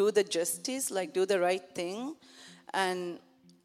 [0.00, 2.14] do the justice, like do the right thing.
[2.72, 3.18] And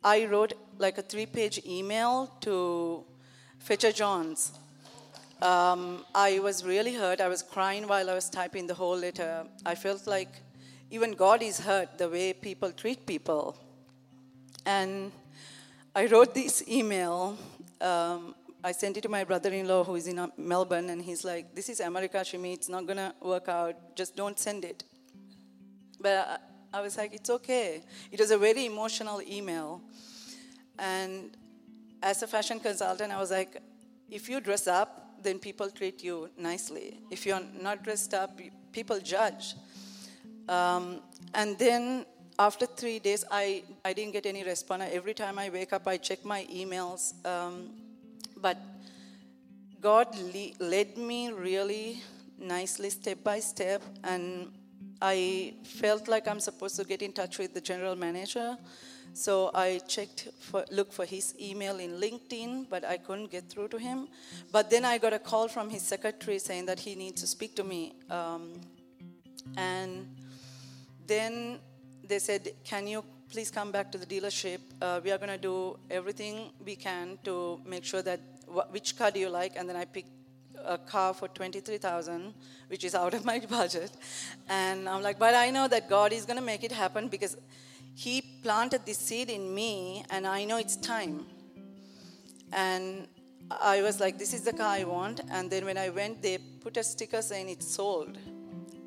[0.03, 0.53] I wrote
[0.85, 2.13] like a three page email
[2.45, 3.03] to
[3.59, 4.51] Fletcher Jones.
[5.41, 5.81] Um,
[6.15, 7.19] I was really hurt.
[7.21, 9.45] I was crying while I was typing the whole letter.
[9.65, 10.33] I felt like
[10.89, 13.57] even God is hurt the way people treat people.
[14.65, 15.11] And
[15.95, 17.37] I wrote this email.
[17.81, 21.53] Um, I sent it to my brother-in-law who is in uh, Melbourne, and he's like,
[21.53, 22.53] "This is America, Shimi.
[22.53, 23.75] It's not gonna work out.
[24.01, 24.83] Just don't send it."
[26.03, 26.41] But
[26.73, 27.81] I, I was like, "It's okay."
[28.11, 29.81] It was a very emotional email,
[30.77, 31.35] and
[32.01, 33.61] as a fashion consultant, I was like,
[34.11, 34.89] "If you dress up,
[35.23, 36.99] then people treat you nicely.
[37.09, 38.39] If you're not dressed up,
[38.71, 39.55] people judge."
[40.49, 40.99] Um,
[41.33, 42.05] and then
[42.37, 44.83] after three days, I, I didn't get any response.
[44.91, 47.13] Every time I wake up, I check my emails.
[47.25, 47.69] Um,
[48.37, 48.57] but
[49.79, 52.01] God le- led me really
[52.37, 54.51] nicely, step by step, and
[55.05, 58.57] I felt like I'm supposed to get in touch with the general manager.
[59.13, 63.67] So I checked for look for his email in LinkedIn, but I couldn't get through
[63.67, 64.07] to him.
[64.53, 67.53] But then I got a call from his secretary saying that he needs to speak
[67.57, 68.61] to me, um,
[69.57, 70.07] and
[71.05, 71.59] then
[72.07, 74.61] they said, "Can you please come back to the dealership?
[74.81, 78.21] Uh, we are going to do everything we can to make sure that
[78.71, 80.22] which car do you like?" And then I picked
[80.65, 82.33] a car for 23,000,
[82.67, 83.91] which is out of my budget.
[84.49, 87.37] And I'm like, but I know that God is going to make it happen because
[87.95, 91.25] He planted this seed in me, and I know it's time.
[92.51, 93.07] And
[93.49, 95.21] I was like, this is the car I want.
[95.29, 98.17] And then when I went, they put a sticker saying it's sold.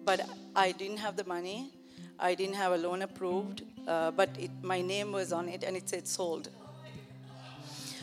[0.05, 1.73] But I didn't have the money.
[2.19, 5.77] I didn't have a loan approved, uh, but it, my name was on it and
[5.77, 6.49] it said sold.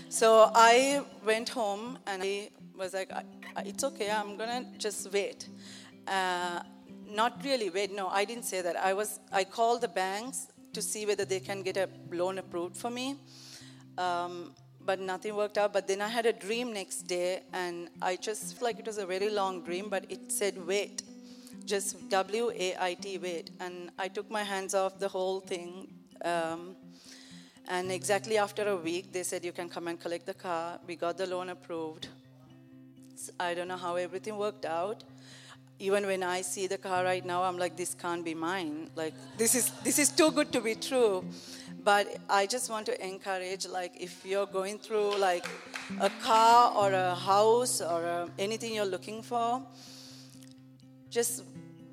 [0.09, 3.11] So I went home and I was like,
[3.57, 5.47] it's okay, I'm gonna just wait.
[6.07, 6.61] Uh,
[7.09, 8.75] not really wait, no, I didn't say that.
[8.75, 12.75] I was, I called the banks to see whether they can get a loan approved
[12.75, 13.15] for me.
[13.97, 14.53] Um,
[14.85, 15.73] but nothing worked out.
[15.73, 18.97] But then I had a dream next day, and I just felt like it was
[18.97, 21.03] a very long dream, but it said wait,
[21.65, 23.51] just W A I T, wait.
[23.59, 25.93] And I took my hands off the whole thing.
[26.23, 26.75] Um,
[27.67, 30.79] and exactly after a week, they said, You can come and collect the car.
[30.85, 32.07] We got the loan approved.
[33.39, 35.03] I don't know how everything worked out.
[35.79, 38.89] Even when I see the car right now, I'm like, This can't be mine.
[38.95, 41.25] Like, this is, this is too good to be true.
[41.83, 45.45] But I just want to encourage, like, if you're going through like
[45.99, 49.61] a car or a house or a, anything you're looking for,
[51.09, 51.43] just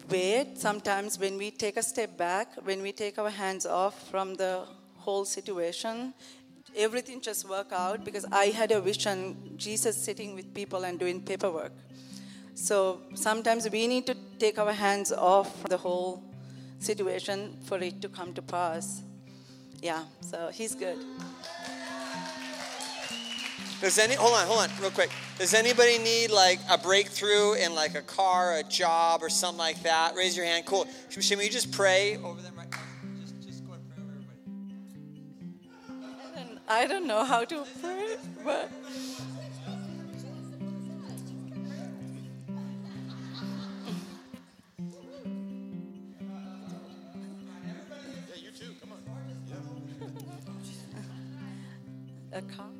[0.08, 0.58] wait.
[0.58, 4.64] Sometimes when we take a step back, when we take our hands off from the
[4.96, 6.14] whole situation,
[6.76, 11.22] everything just work out because I had a vision, Jesus sitting with people and doing
[11.22, 11.72] paperwork.
[12.54, 16.22] So sometimes we need to take our hands off the whole
[16.78, 19.02] situation for it to come to pass.
[19.82, 20.98] Yeah, so he's good.
[23.80, 25.10] Does any hold on, hold on, real quick.
[25.38, 29.82] Does anybody need like a breakthrough in like a car, a job, or something like
[29.84, 30.14] that?
[30.14, 30.66] Raise your hand.
[30.66, 30.86] Cool.
[31.08, 32.59] Should we just pray over them
[36.72, 38.70] I don't know how to pray, but.
[52.32, 52.70] A car?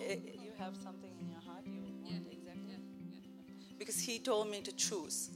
[0.00, 2.18] Eh, you have something in your heart you want yeah.
[2.30, 2.76] exactly?
[3.10, 3.76] Yeah.
[3.76, 5.30] Because he told me to choose.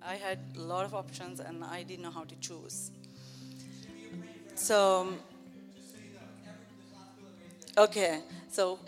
[0.00, 2.92] I had a lot of options and I didn't know how to choose.
[4.58, 5.06] So,
[7.76, 8.20] okay,
[8.50, 8.80] so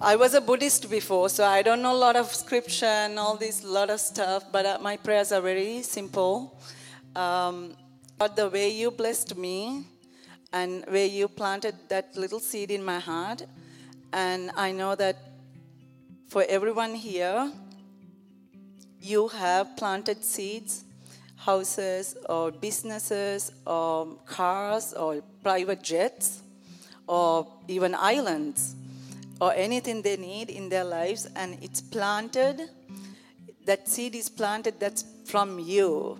[0.00, 3.36] I was a Buddhist before, so I don't know a lot of scripture and all
[3.36, 6.58] this lot of stuff, but uh, my prayers are very simple.
[7.14, 7.76] Um,
[8.16, 9.84] but the way you blessed me,
[10.56, 13.42] and where you planted that little seed in my heart.
[14.14, 15.16] And I know that
[16.28, 17.52] for everyone here,
[19.02, 20.84] you have planted seeds,
[21.36, 26.42] houses, or businesses, or cars, or private jets,
[27.06, 28.74] or even islands,
[29.40, 32.70] or anything they need in their lives, and it's planted.
[33.64, 36.18] That seed is planted that's from you.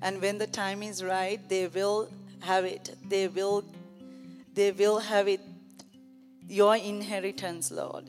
[0.00, 2.08] And when the time is right, they will
[2.40, 2.94] have it.
[3.08, 3.64] They will,
[4.54, 5.40] they will have it,
[6.48, 8.04] your inheritance, Lord.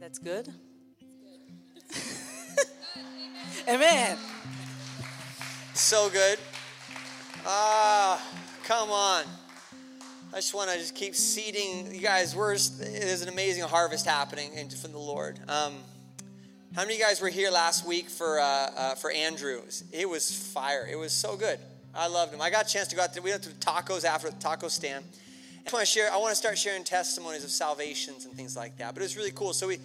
[0.00, 0.52] That's good?
[3.68, 4.16] Amen.
[5.74, 6.38] So good.
[7.44, 8.24] Ah,
[8.62, 9.24] come on.
[10.32, 11.92] I just want to just keep seeding.
[11.92, 15.40] You guys, we're, there's an amazing harvest happening from the Lord.
[15.48, 15.74] Um,
[16.76, 19.62] How many of you guys were here last week for uh, uh, for Andrew?
[19.90, 20.86] It was fire.
[20.88, 21.58] It was so good.
[21.92, 22.40] I loved him.
[22.40, 23.22] I got a chance to go out there.
[23.22, 25.04] We went to tacos after the taco stand.
[25.66, 26.12] I want to share.
[26.12, 28.94] I want to start sharing testimonies of salvations and things like that.
[28.94, 29.52] But it was really cool.
[29.52, 29.80] So we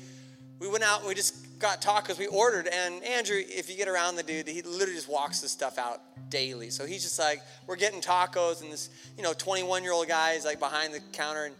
[0.59, 2.17] we went out and we just got tacos.
[2.17, 5.51] We ordered, and Andrew, if you get around the dude, he literally just walks this
[5.51, 6.69] stuff out daily.
[6.69, 10.31] So he's just like, we're getting tacos, and this you know 21 year old guy
[10.31, 11.55] is like behind the counter, and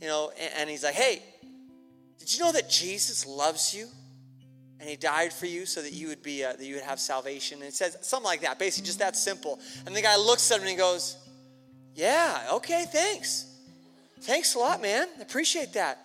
[0.00, 1.22] you know, and, and he's like, hey,
[2.18, 3.86] did you know that Jesus loves you?
[4.80, 7.00] and he died for you so that you would be uh, that you would have
[7.00, 10.50] salvation and it says something like that basically just that simple and the guy looks
[10.50, 11.16] at him and he goes
[11.94, 13.46] yeah okay thanks
[14.20, 16.03] thanks a lot man appreciate that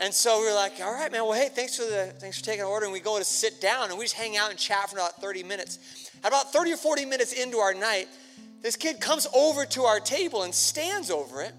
[0.00, 2.44] and so we are like all right man well hey thanks for the thanks for
[2.44, 4.58] taking the order and we go to sit down and we just hang out and
[4.58, 8.08] chat for about 30 minutes about 30 or 40 minutes into our night
[8.62, 11.54] this kid comes over to our table and stands over it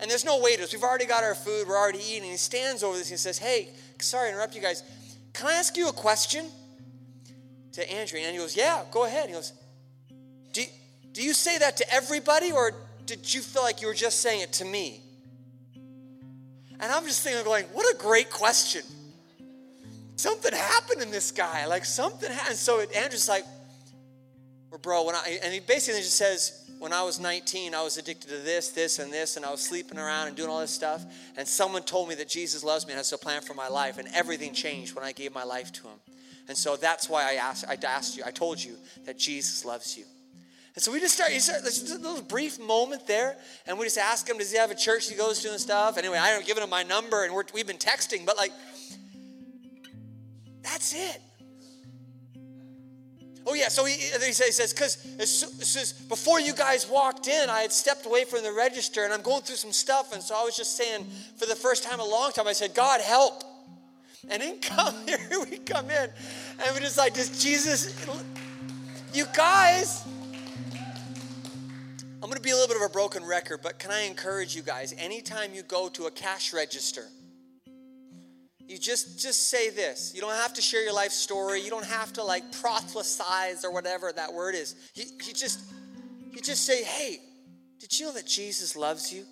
[0.00, 2.82] and there's no waiters we've already got our food we're already eating And he stands
[2.82, 3.70] over this and he says hey
[4.00, 4.82] sorry to interrupt you guys
[5.38, 6.46] can I ask you a question?
[7.74, 8.18] To Andrew.
[8.18, 9.28] And he goes, Yeah, go ahead.
[9.28, 9.52] He goes,
[10.52, 10.64] do,
[11.12, 12.72] do you say that to everybody, or
[13.06, 15.00] did you feel like you were just saying it to me?
[16.80, 18.82] And I'm just thinking, going, What a great question.
[20.16, 21.66] Something happened in this guy.
[21.66, 22.56] Like something happened.
[22.56, 23.44] So Andrew's like,
[24.70, 27.96] well, bro, when I, and he basically just says, when I was 19, I was
[27.96, 30.70] addicted to this, this, and this, and I was sleeping around and doing all this
[30.70, 31.04] stuff.
[31.36, 33.98] And someone told me that Jesus loves me and has a plan for my life,
[33.98, 35.98] and everything changed when I gave my life to Him.
[36.48, 38.76] And so that's why I asked, I asked you, I told you
[39.06, 40.04] that Jesus loves you.
[40.78, 43.36] And so we just start, start just a little brief moment there,
[43.66, 45.98] and we just ask him, does he have a church he goes to and stuff?
[45.98, 48.52] Anyway, I haven't given him my number, and we've been texting, but like,
[50.62, 51.20] that's it.
[53.44, 58.06] Oh, yeah, so he, he says, because before you guys walked in, I had stepped
[58.06, 60.12] away from the register and I'm going through some stuff.
[60.12, 61.08] And so I was just saying,
[61.38, 63.42] for the first time in a long time, I said, God, help.
[64.28, 65.18] And then come here,
[65.50, 66.08] we come in,
[66.64, 67.92] and we're just like, does Jesus,
[69.12, 70.04] you guys,
[72.20, 74.62] I'm gonna be a little bit of a broken record, but can I encourage you
[74.62, 77.04] guys, anytime you go to a cash register,
[78.66, 80.12] you just just say this.
[80.16, 81.62] You don't have to share your life story.
[81.62, 84.74] You don't have to like prophesize or whatever that word is.
[84.94, 85.60] You, you just
[86.32, 87.20] you just say hey
[87.78, 89.24] did you know that jesus loves you?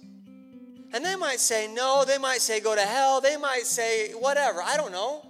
[0.94, 2.05] And they might say no.
[2.06, 3.21] They might say go to hell.
[3.21, 4.62] They might say whatever.
[4.62, 5.27] I don't know.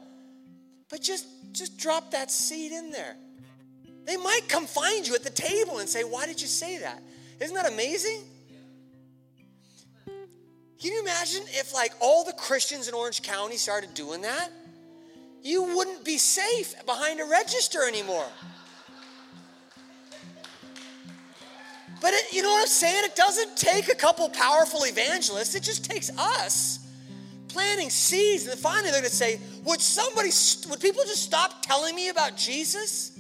[0.90, 3.16] But just just drop that seed in there.
[4.04, 7.02] They might come find you at the table and say why did you say that
[7.40, 8.22] isn't that amazing
[10.80, 14.50] can you imagine if, like, all the Christians in Orange County started doing that?
[15.42, 18.26] You wouldn't be safe behind a register anymore.
[22.00, 23.04] But it, you know what I'm saying?
[23.04, 26.80] It doesn't take a couple powerful evangelists, it just takes us
[27.48, 28.42] planting seeds.
[28.42, 30.30] And then finally, they're going to say, Would somebody,
[30.68, 33.18] would people just stop telling me about Jesus?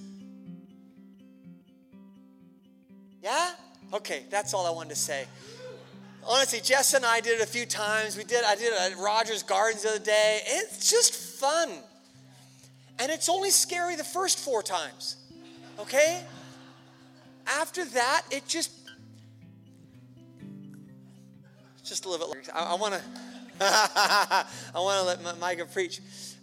[3.22, 3.50] Yeah?
[3.92, 5.26] Okay, that's all I wanted to say
[6.26, 8.16] honestly, Jess and I did it a few times.
[8.16, 10.40] We did, I did it at Rogers Gardens the other day.
[10.46, 11.70] It's just fun.
[12.98, 15.16] And it's only scary the first four times.
[15.78, 16.22] Okay?
[17.46, 18.72] After that, it just
[21.84, 22.48] just a little bit.
[22.52, 23.00] I, I want to
[23.60, 24.44] I
[24.74, 26.00] want to let Micah preach.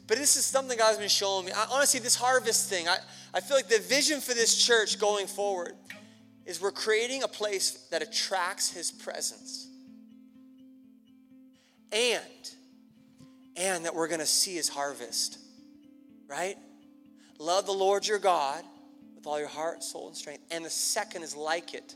[0.07, 1.51] But this is something God's been showing me.
[1.51, 2.97] I, honestly, this harvest thing, I,
[3.33, 5.73] I feel like the vision for this church going forward
[6.45, 9.67] is we're creating a place that attracts his presence.
[11.91, 12.21] And
[13.55, 15.37] and that we're going to see his harvest
[16.33, 16.57] right?
[17.39, 18.63] Love the lord your god
[19.15, 20.43] with all your heart soul and strength.
[20.51, 21.95] And the second is like it.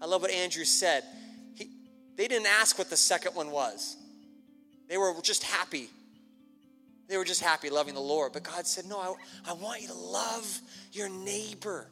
[0.00, 1.04] I love what andrew said.
[1.54, 1.70] He,
[2.16, 3.96] they didn't ask what the second one was.
[4.88, 5.88] They were just happy.
[7.08, 8.32] They were just happy loving the lord.
[8.32, 10.60] But god said no i, I want you to love
[10.92, 11.88] your neighbor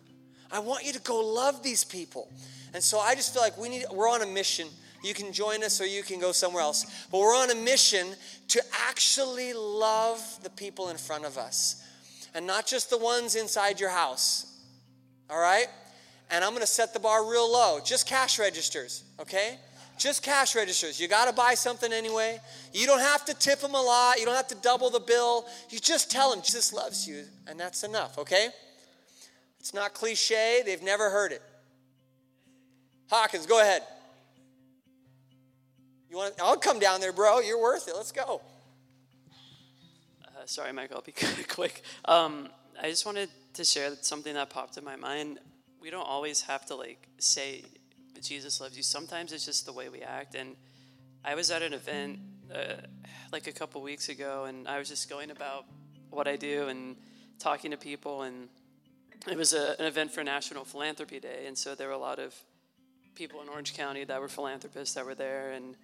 [0.54, 2.28] i want you to go love these people
[2.72, 4.66] and so i just feel like we need we're on a mission
[5.04, 7.06] you can join us or you can go somewhere else.
[7.12, 8.06] But we're on a mission
[8.48, 11.86] to actually love the people in front of us
[12.34, 14.46] and not just the ones inside your house.
[15.28, 15.66] All right?
[16.30, 17.80] And I'm going to set the bar real low.
[17.84, 19.58] Just cash registers, okay?
[19.98, 20.98] Just cash registers.
[20.98, 22.40] You got to buy something anyway.
[22.72, 24.18] You don't have to tip them a lot.
[24.18, 25.44] You don't have to double the bill.
[25.68, 28.48] You just tell them Jesus loves you, and that's enough, okay?
[29.64, 30.60] It's not cliche.
[30.62, 31.40] They've never heard it.
[33.08, 33.80] Hawkins, go ahead.
[36.10, 36.34] You want?
[36.38, 37.40] I'll come down there, bro.
[37.40, 37.94] You're worth it.
[37.96, 38.42] Let's go.
[40.22, 40.96] Uh, sorry, Michael.
[40.96, 41.12] I'll be
[41.48, 41.82] quick.
[42.04, 45.38] Um, I just wanted to share something that popped in my mind.
[45.80, 47.62] We don't always have to like say
[48.20, 48.82] Jesus loves you.
[48.82, 50.34] Sometimes it's just the way we act.
[50.34, 50.56] And
[51.24, 52.18] I was at an event
[52.54, 52.82] uh,
[53.32, 55.64] like a couple weeks ago, and I was just going about
[56.10, 56.96] what I do and
[57.38, 58.24] talking to people.
[58.24, 58.50] And
[59.26, 62.18] it was a, an event for National Philanthropy Day, and so there were a lot
[62.18, 62.34] of
[63.14, 65.76] people in Orange County that were philanthropists that were there, and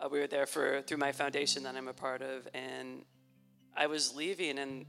[0.00, 3.02] uh, we were there for through my foundation that I'm a part of, and
[3.76, 4.86] I was leaving, and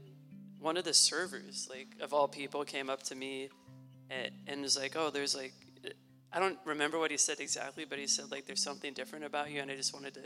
[0.58, 3.50] one of the servers, like of all people, came up to me
[4.10, 5.52] and, and was like, "Oh, there's like."
[6.32, 9.50] I don't remember what he said exactly, but he said like there's something different about
[9.50, 10.22] you, and I just wanted to,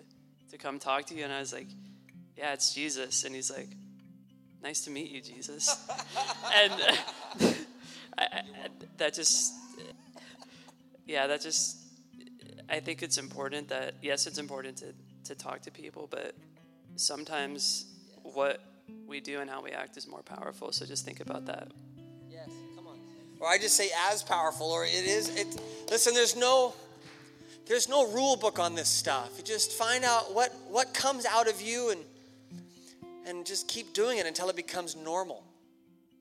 [0.51, 1.25] to come talk to you.
[1.25, 1.69] And I was like,
[2.37, 3.25] yeah, it's Jesus.
[3.25, 3.69] And he's like,
[4.63, 5.77] nice to meet you, Jesus.
[6.55, 6.97] and uh,
[8.19, 8.43] I, I,
[8.99, 9.53] that just,
[11.07, 11.79] yeah, that just,
[12.69, 14.87] I think it's important that, yes, it's important to,
[15.25, 16.35] to talk to people, but
[16.97, 17.87] sometimes
[18.23, 18.61] what
[19.07, 20.73] we do and how we act is more powerful.
[20.73, 21.69] So just think about that.
[22.31, 22.99] Yes, come on.
[23.41, 25.47] Or I just say as powerful, or it is, it,
[25.91, 26.75] listen, there's no,
[27.67, 29.31] there's no rule book on this stuff.
[29.39, 32.01] You just find out what, what comes out of you and
[33.31, 35.43] and just keep doing it until it becomes normal.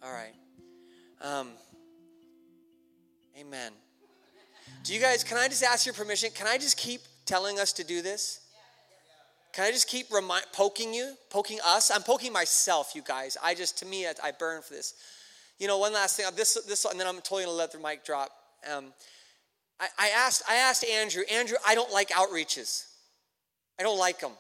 [0.02, 0.36] All right.
[1.22, 1.50] Um,
[3.38, 3.74] amen.
[4.84, 6.30] Do you guys, can I just ask your permission?
[6.34, 8.42] Can I just keep telling us to do this?
[9.52, 11.92] Can I just keep remind, poking you, poking us?
[11.92, 13.36] I'm poking myself, you guys.
[13.44, 14.94] I just, to me, I, I burn for this.
[15.58, 16.26] You know, one last thing.
[16.36, 18.30] This, this, and then I'm totally gonna let the mic drop.
[18.72, 18.94] Um,
[19.80, 21.24] I, I asked, I asked Andrew.
[21.30, 22.86] Andrew, I don't like outreaches.
[23.80, 24.32] I don't like them.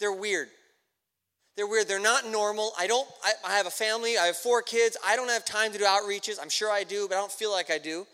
[0.00, 0.48] They're weird.
[1.60, 1.88] They're weird.
[1.88, 2.72] They're not normal.
[2.78, 4.16] I don't, I, I, have a family.
[4.16, 4.96] I have four kids.
[5.06, 6.38] I don't have time to do outreaches.
[6.40, 8.06] I'm sure I do, but I don't feel like I do.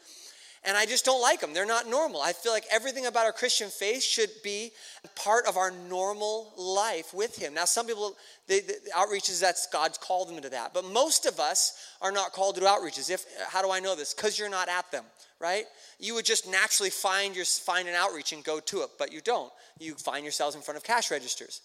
[0.65, 1.55] And I just don't like them.
[1.55, 2.21] They're not normal.
[2.21, 4.73] I feel like everything about our Christian faith should be
[5.15, 7.55] part of our normal life with Him.
[7.55, 8.17] Now, some people,
[8.49, 10.75] they, the outreaches, that's God's called them to that.
[10.75, 13.11] But most of us are not called to outreaches.
[13.11, 14.13] If, how do I know this?
[14.13, 15.05] Because you're not at them,
[15.39, 15.67] right?
[16.01, 19.21] You would just naturally find, your, find an outreach and go to it, but you
[19.21, 19.53] don't.
[19.79, 21.61] You find yourselves in front of cash registers.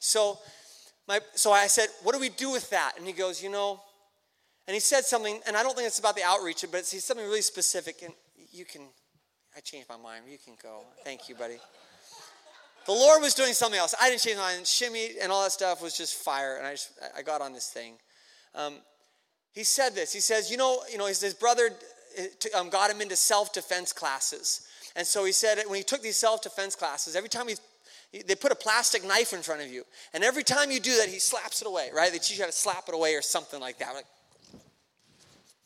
[0.00, 0.38] So,
[1.08, 2.94] my, so I said, What do we do with that?
[2.98, 3.80] And he goes, You know,
[4.66, 7.24] and he said something, and I don't think it's about the outreach, but it's something
[7.24, 8.02] really specific.
[8.02, 8.12] And
[8.50, 8.82] you can,
[9.56, 10.24] I changed my mind.
[10.28, 10.80] You can go.
[11.04, 11.58] Thank you, buddy.
[12.86, 13.94] The Lord was doing something else.
[14.00, 14.66] I didn't change my mind.
[14.66, 17.68] Shimmy and all that stuff was just fire, and I just, I got on this
[17.68, 17.94] thing.
[18.54, 18.78] Um,
[19.52, 20.12] he said this.
[20.12, 21.70] He says, you know, you know, his, his brother
[22.18, 24.62] uh, um, got him into self-defense classes,
[24.94, 27.56] and so he said when he took these self-defense classes, every time he
[28.22, 29.84] they put a plastic knife in front of you.
[30.14, 32.12] And every time you do that, he slaps it away, right?
[32.12, 33.94] They teach you how to slap it away or something like that.
[33.94, 34.06] Like,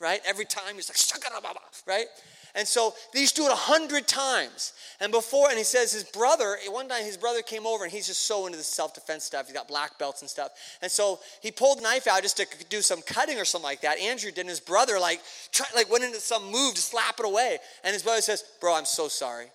[0.01, 0.21] right?
[0.27, 2.07] Every time he's like, right?
[2.55, 4.73] And so they used to do it a hundred times.
[5.01, 8.09] And before, and he says his brother, one time his brother came over and he's
[8.09, 9.47] just so into the self-defense stuff.
[9.47, 10.51] He's got black belts and stuff.
[10.83, 13.83] And so he pulled the knife out just to do some cutting or something like
[13.83, 13.99] that.
[13.99, 15.21] Andrew did, and his brother like
[15.53, 17.59] try, like went into some move to slap it away.
[17.85, 19.47] And his brother says, Bro, I'm so sorry.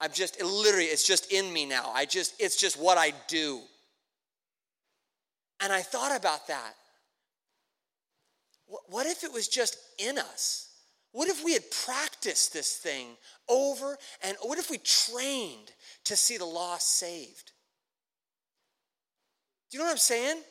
[0.00, 1.90] I'm just, it literally, it's just in me now.
[1.94, 3.60] I just, it's just what I do.
[5.60, 6.74] And I thought about that.
[8.88, 10.68] What if it was just in us?
[11.12, 13.08] What if we had practiced this thing
[13.48, 15.72] over and what if we trained
[16.04, 17.52] to see the lost saved?
[19.70, 20.42] Do you know what I'm saying?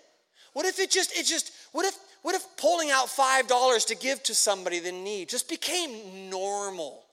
[0.54, 4.24] What if it just, it just, what if, what if pulling out $5 to give
[4.24, 7.04] to somebody in need just became normal?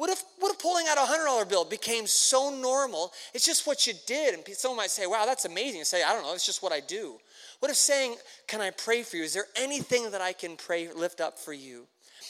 [0.00, 3.86] What if, what if pulling out a $100 bill became so normal, it's just what
[3.86, 4.32] you did?
[4.32, 5.80] And someone might say, wow, that's amazing.
[5.80, 7.18] And say, I don't know, it's just what I do.
[7.58, 8.16] What if saying,
[8.48, 9.24] can I pray for you?
[9.24, 11.86] Is there anything that I can pray, lift up for you?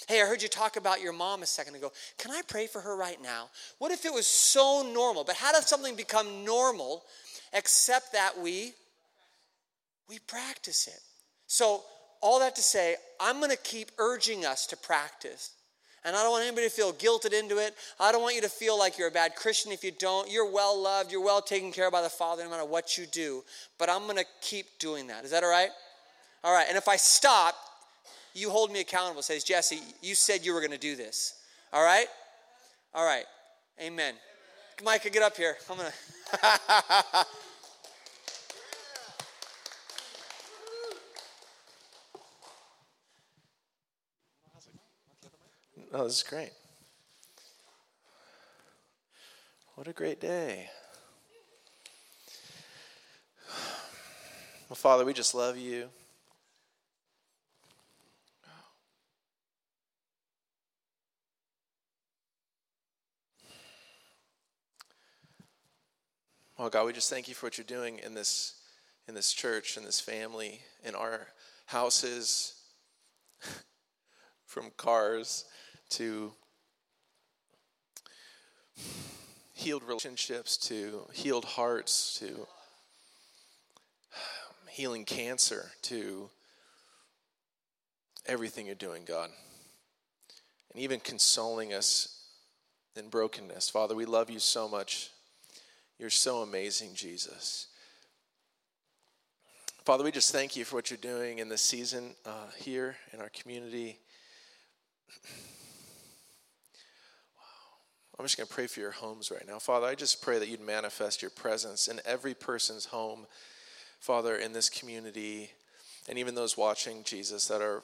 [0.08, 1.92] Hey, I heard you talk about your mom a second ago.
[2.18, 3.50] Can I pray for her right now?
[3.78, 5.22] What if it was so normal?
[5.22, 7.04] But how does something become normal
[7.52, 8.72] except that we
[10.08, 10.98] we practice it?
[11.46, 11.84] So,
[12.20, 15.52] all that to say, I'm going to keep urging us to practice.
[16.04, 17.74] And I don't want anybody to feel guilted into it.
[17.98, 20.30] I don't want you to feel like you're a bad Christian if you don't.
[20.30, 23.06] You're well loved, you're well taken care of by the Father no matter what you
[23.06, 23.44] do.
[23.78, 25.24] But I'm going to keep doing that.
[25.24, 25.70] Is that all right?
[26.42, 26.66] All right.
[26.68, 27.54] And if I stop,
[28.34, 29.22] you hold me accountable.
[29.22, 31.34] Says, Jesse, you said you were going to do this.
[31.72, 32.06] All right?
[32.94, 33.24] All right.
[33.80, 34.14] Amen.
[34.82, 35.56] Micah, get up here.
[35.68, 35.90] I'm going
[36.32, 37.26] to.
[45.92, 46.52] Oh, this is great.
[49.74, 50.70] What a great day.
[54.68, 55.88] Well, Father, we just love you.
[66.56, 68.60] Oh God, we just thank you for what you're doing in this
[69.08, 71.26] in this church, in this family, in our
[71.66, 72.54] houses,
[74.46, 75.46] from cars
[75.90, 76.32] to
[79.52, 82.46] healed relationships, to healed hearts, to
[84.68, 86.30] healing cancer to
[88.24, 89.30] everything you're doing, God.
[90.72, 92.24] And even consoling us
[92.96, 93.68] in brokenness.
[93.68, 95.10] Father, we love you so much.
[95.98, 97.66] You're so amazing, Jesus.
[99.84, 103.20] Father, we just thank you for what you're doing in this season uh, here in
[103.20, 103.98] our community.
[108.20, 109.58] I'm just going to pray for your homes right now.
[109.58, 113.26] Father, I just pray that you'd manifest your presence in every person's home,
[113.98, 115.52] Father, in this community,
[116.06, 117.82] and even those watching, Jesus, that are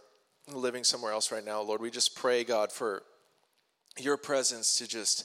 [0.52, 1.62] living somewhere else right now.
[1.62, 3.02] Lord, we just pray, God, for
[3.98, 5.24] your presence to just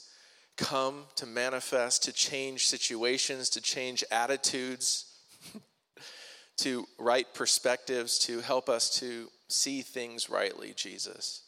[0.56, 5.14] come, to manifest, to change situations, to change attitudes,
[6.60, 11.42] to right perspectives, to help us to see things rightly, Jesus.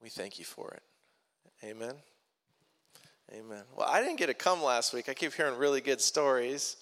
[0.00, 0.82] We thank you for it.
[1.64, 1.94] Amen.
[3.32, 3.62] Amen.
[3.74, 5.08] Well, I didn't get to come last week.
[5.08, 6.76] I keep hearing really good stories,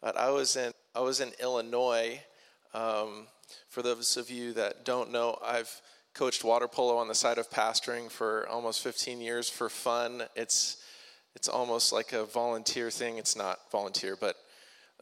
[0.00, 2.20] but I was in I was in Illinois.
[2.72, 3.26] Um,
[3.68, 5.82] for those of you that don't know, I've
[6.14, 10.22] coached water polo on the side of pastoring for almost 15 years for fun.
[10.36, 10.76] It's
[11.34, 13.18] it's almost like a volunteer thing.
[13.18, 14.36] It's not volunteer, but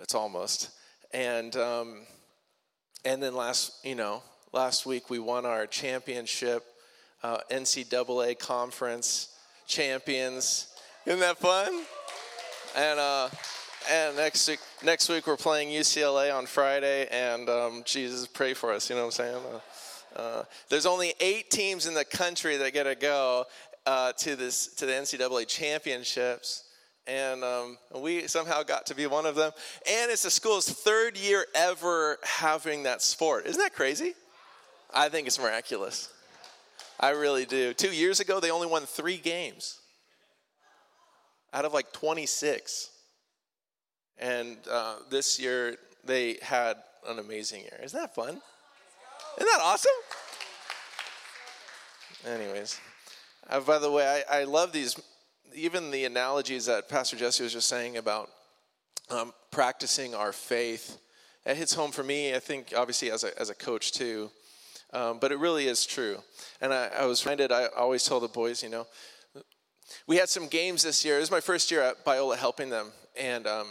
[0.00, 0.70] it's almost.
[1.12, 2.06] And um,
[3.04, 4.22] and then last you know
[4.54, 6.64] last week we won our championship
[7.22, 9.28] uh, NCAA conference
[9.66, 10.68] champions.
[11.06, 11.82] Isn't that fun?
[12.76, 13.28] And uh,
[13.90, 17.06] and next week next week we're playing UCLA on Friday.
[17.10, 18.90] And um, Jesus, pray for us.
[18.90, 19.42] You know what I'm saying?
[20.16, 23.44] Uh, uh, there's only eight teams in the country that get to go
[23.86, 26.64] uh, to this to the NCAA championships,
[27.06, 29.52] and um, we somehow got to be one of them.
[29.90, 33.46] And it's the school's third year ever having that sport.
[33.46, 34.14] Isn't that crazy?
[34.92, 36.10] I think it's miraculous.
[37.00, 37.72] I really do.
[37.74, 39.80] Two years ago, they only won three games
[41.52, 42.90] out of like 26.
[44.18, 46.76] And uh, this year, they had
[47.08, 47.78] an amazing year.
[47.82, 48.30] Isn't that fun?
[48.30, 49.92] Isn't that awesome?
[52.26, 52.80] Anyways,
[53.48, 55.00] uh, by the way, I, I, love these,
[55.54, 58.28] even the analogies that Pastor Jesse was just saying about
[59.08, 60.98] um, practicing our faith.
[61.46, 64.30] It hits home for me, I think, obviously, as a, as a coach too.
[64.92, 66.18] Um, but it really is true.
[66.60, 68.86] And I, I was reminded, I always tell the boys, you know,
[70.06, 71.16] we had some games this year.
[71.16, 72.92] It was my first year at Biola helping them.
[73.20, 73.66] And, um,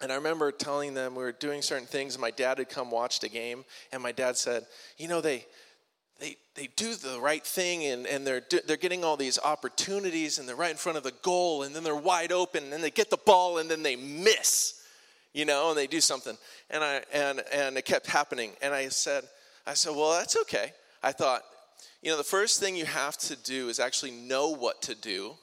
[0.00, 3.20] and I remember telling them we were doing certain things, my dad had come watch
[3.20, 4.66] the game, and my dad said,
[4.98, 5.46] You know, they,
[6.20, 10.48] they, they do the right thing, and, and they're, they're getting all these opportunities, and
[10.48, 12.90] they're right in front of the goal, and then they're wide open, and then they
[12.90, 14.82] get the ball, and then they miss,
[15.32, 16.36] you know, and they do something.
[16.70, 18.52] And, I, and, and it kept happening.
[18.60, 19.24] And I said,
[19.66, 20.72] I said, Well, that's okay.
[21.02, 21.42] I thought,
[22.02, 25.34] you know, the first thing you have to do is actually know what to do.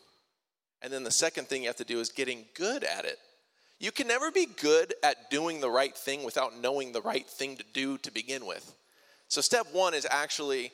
[0.81, 3.17] And then the second thing you have to do is getting good at it.
[3.79, 7.57] You can never be good at doing the right thing without knowing the right thing
[7.57, 8.75] to do to begin with.
[9.27, 10.71] So, step one is actually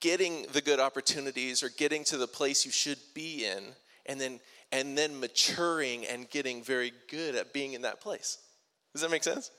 [0.00, 3.62] getting the good opportunities or getting to the place you should be in,
[4.06, 4.40] and then,
[4.72, 8.38] and then maturing and getting very good at being in that place.
[8.94, 9.50] Does that make sense?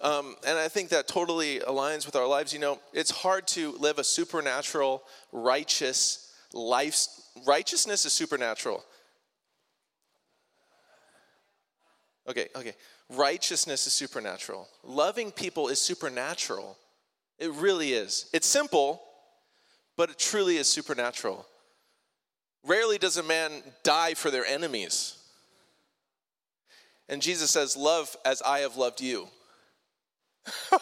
[0.00, 2.52] Um, and I think that totally aligns with our lives.
[2.52, 7.06] You know, it's hard to live a supernatural, righteous life.
[7.46, 8.84] Righteousness is supernatural.
[12.28, 12.74] Okay, okay.
[13.10, 14.68] Righteousness is supernatural.
[14.84, 16.76] Loving people is supernatural.
[17.38, 18.28] It really is.
[18.32, 19.02] It's simple,
[19.96, 21.46] but it truly is supernatural.
[22.64, 25.16] Rarely does a man die for their enemies.
[27.08, 29.28] And Jesus says, Love as I have loved you.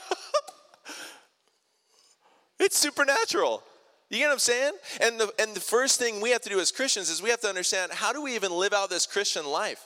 [2.58, 3.62] it's supernatural.
[4.10, 4.72] You get what I'm saying?
[5.00, 7.40] And the, and the first thing we have to do as Christians is we have
[7.40, 9.84] to understand how do we even live out this Christian life?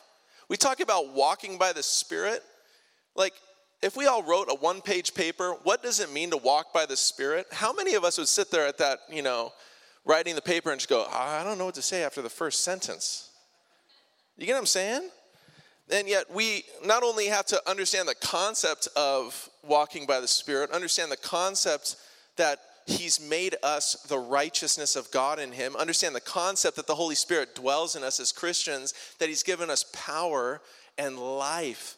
[0.49, 2.43] We talk about walking by the Spirit.
[3.15, 3.35] Like,
[3.83, 6.85] if we all wrote a one page paper, what does it mean to walk by
[6.85, 7.47] the Spirit?
[7.51, 9.53] How many of us would sit there at that, you know,
[10.05, 12.63] writing the paper and just go, I don't know what to say after the first
[12.63, 13.31] sentence?
[14.37, 15.09] You get what I'm saying?
[15.93, 20.71] And yet, we not only have to understand the concept of walking by the Spirit,
[20.71, 21.97] understand the concept
[22.37, 25.77] that He's made us the righteousness of God in Him.
[25.77, 29.71] Understand the concept that the Holy Spirit dwells in us as Christians, that He's given
[29.71, 30.61] us power
[30.99, 31.97] and life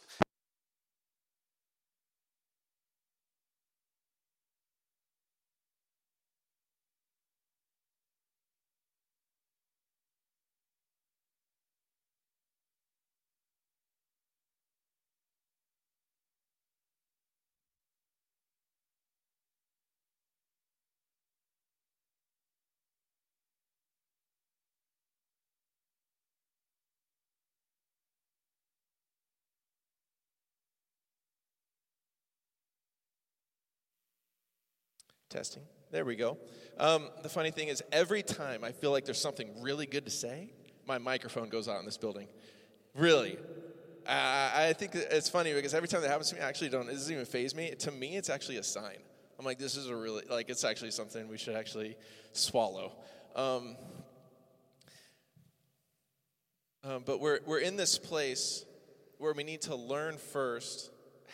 [35.32, 35.62] Testing.
[35.90, 36.36] There we go.
[36.76, 40.10] Um, the funny thing is, every time I feel like there's something really good to
[40.10, 40.50] say,
[40.86, 42.28] my microphone goes out in this building.
[42.94, 43.38] Really.
[44.06, 46.86] Uh, I think it's funny because every time that happens to me, I actually don't,
[46.86, 47.74] it doesn't even faze me.
[47.78, 48.98] To me, it's actually a sign.
[49.38, 51.96] I'm like, this is a really, like, it's actually something we should actually
[52.34, 52.92] swallow.
[53.34, 53.76] Um,
[56.84, 58.66] um, but we're, we're in this place
[59.16, 60.90] where we need to learn first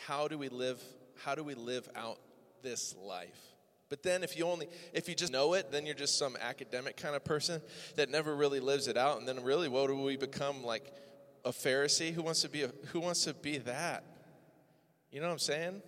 [0.06, 0.80] how do we live,
[1.24, 2.20] how do we live out
[2.62, 3.57] this life?
[3.88, 6.96] But then if you only if you just know it, then you're just some academic
[6.96, 7.62] kind of person
[7.96, 9.18] that never really lives it out.
[9.18, 10.92] And then really what do we become like
[11.44, 12.12] a Pharisee?
[12.12, 14.04] Who wants to be a, who wants to be that?
[15.10, 15.82] You know what I'm saying?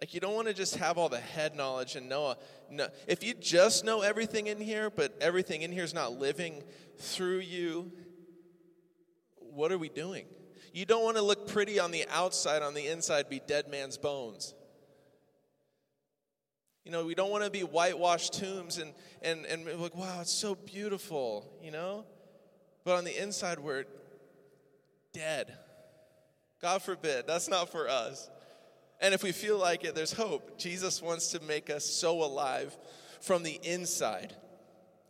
[0.00, 2.36] Like you don't want to just have all the head knowledge and know,
[2.70, 6.62] no, if you just know everything in here, but everything in here is not living
[6.98, 7.92] through you,
[9.36, 10.24] what are we doing?
[10.72, 13.98] You don't want to look pretty on the outside, on the inside, be dead man's
[13.98, 14.54] bones.
[16.90, 20.32] You know, we don't want to be whitewashed tombs and, and, and like, wow, it's
[20.32, 22.04] so beautiful, you know?
[22.82, 23.84] But on the inside, we're
[25.12, 25.56] dead.
[26.60, 28.28] God forbid, that's not for us.
[29.00, 30.58] And if we feel like it, there's hope.
[30.58, 32.76] Jesus wants to make us so alive
[33.20, 34.34] from the inside.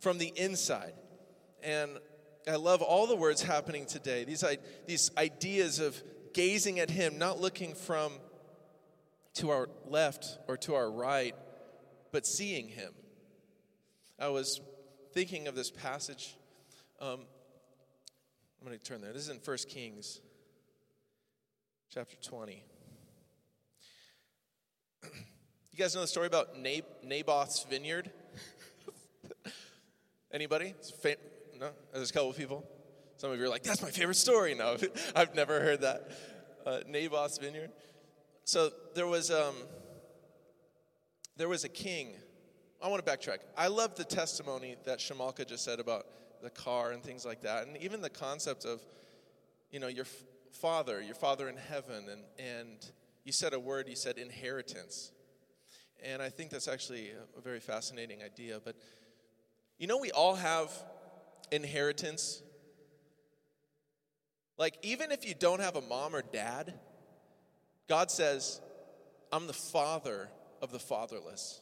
[0.01, 0.93] From the inside.
[1.63, 1.97] And
[2.47, 4.23] I love all the words happening today.
[4.23, 4.45] These,
[4.85, 5.99] these ideas of
[6.35, 8.11] gazing at Him, not looking from
[9.33, 11.33] to our left or to our right,
[12.11, 12.93] but seeing him.
[14.19, 14.61] I was
[15.13, 16.35] thinking of this passage.
[16.99, 17.21] Um,
[18.61, 19.13] I'm going to turn there.
[19.13, 20.21] This is in 1 Kings
[21.89, 22.63] chapter 20.
[25.73, 28.11] You guys know the story about Nab- Naboth's vineyard?
[30.33, 30.75] Anybody?
[31.01, 31.15] Fa-
[31.57, 31.69] no?
[31.93, 32.65] There's a couple of people.
[33.15, 34.53] Some of you are like, that's my favorite story.
[34.53, 34.75] No,
[35.15, 36.11] I've never heard that.
[36.65, 37.71] Uh, Naboth's vineyard.
[38.43, 39.55] So there was um,
[41.37, 42.13] there was a king.
[42.81, 43.39] I want to backtrack.
[43.57, 46.05] I love the testimony that Shamalka just said about
[46.41, 48.81] the car and things like that, and even the concept of,
[49.69, 52.91] you know, your f- father, your father in heaven, and and
[53.23, 53.87] you said a word.
[53.87, 55.11] You said inheritance,
[56.03, 58.59] and I think that's actually a, a very fascinating idea.
[58.63, 58.75] But
[59.77, 60.71] you know, we all have
[61.51, 62.41] inheritance.
[64.57, 66.73] Like even if you don't have a mom or dad,
[67.87, 68.59] God says,
[69.31, 70.29] "I'm the father."
[70.61, 71.61] Of the fatherless.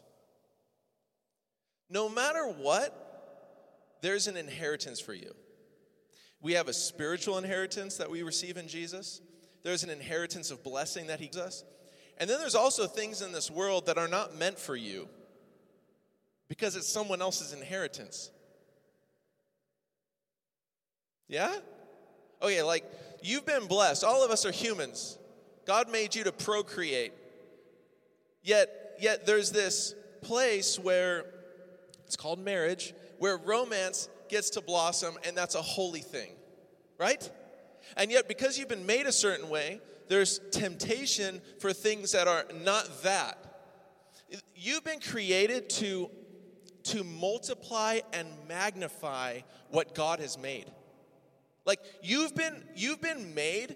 [1.90, 5.34] No matter what, there's an inheritance for you.
[6.42, 9.22] We have a spiritual inheritance that we receive in Jesus.
[9.64, 11.64] There's an inheritance of blessing that He gives us.
[12.18, 15.08] And then there's also things in this world that are not meant for you
[16.48, 18.32] because it's someone else's inheritance.
[21.28, 21.56] Yeah?
[22.42, 22.84] Okay, like
[23.22, 24.04] you've been blessed.
[24.04, 25.18] All of us are humans.
[25.66, 27.14] God made you to procreate.
[28.42, 28.70] Yet
[29.02, 31.26] yet there's this place where
[32.06, 36.32] it's called marriage, where romance gets to blossom, and that's a holy thing,
[36.98, 37.30] right?
[37.98, 42.46] And yet, because you've been made a certain way, there's temptation for things that are
[42.64, 43.38] not that.
[44.56, 46.10] You've been created to,
[46.84, 50.66] to multiply and magnify what God has made.
[51.66, 53.76] Like you've been you've been made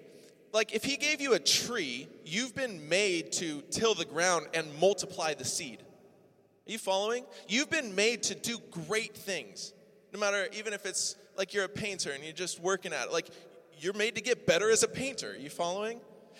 [0.53, 4.67] like if he gave you a tree, you've been made to till the ground and
[4.79, 5.79] multiply the seed.
[5.79, 7.25] Are you following?
[7.49, 9.73] You've been made to do great things.
[10.13, 13.11] No matter even if it's like you're a painter and you're just working at it.
[13.11, 13.29] Like
[13.79, 15.31] you're made to get better as a painter.
[15.31, 15.99] Are you following?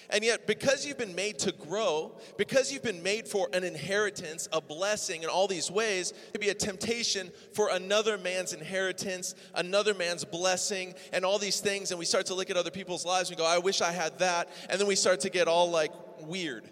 [0.10, 4.48] And yet, because you've been made to grow, because you've been made for an inheritance,
[4.52, 9.94] a blessing in all these ways, to be a temptation for another man's inheritance, another
[9.94, 11.92] man's blessing, and all these things.
[11.92, 14.20] And we start to look at other people's lives and go, I wish I had
[14.20, 14.50] that.
[14.70, 16.70] And then we start to get all like weird.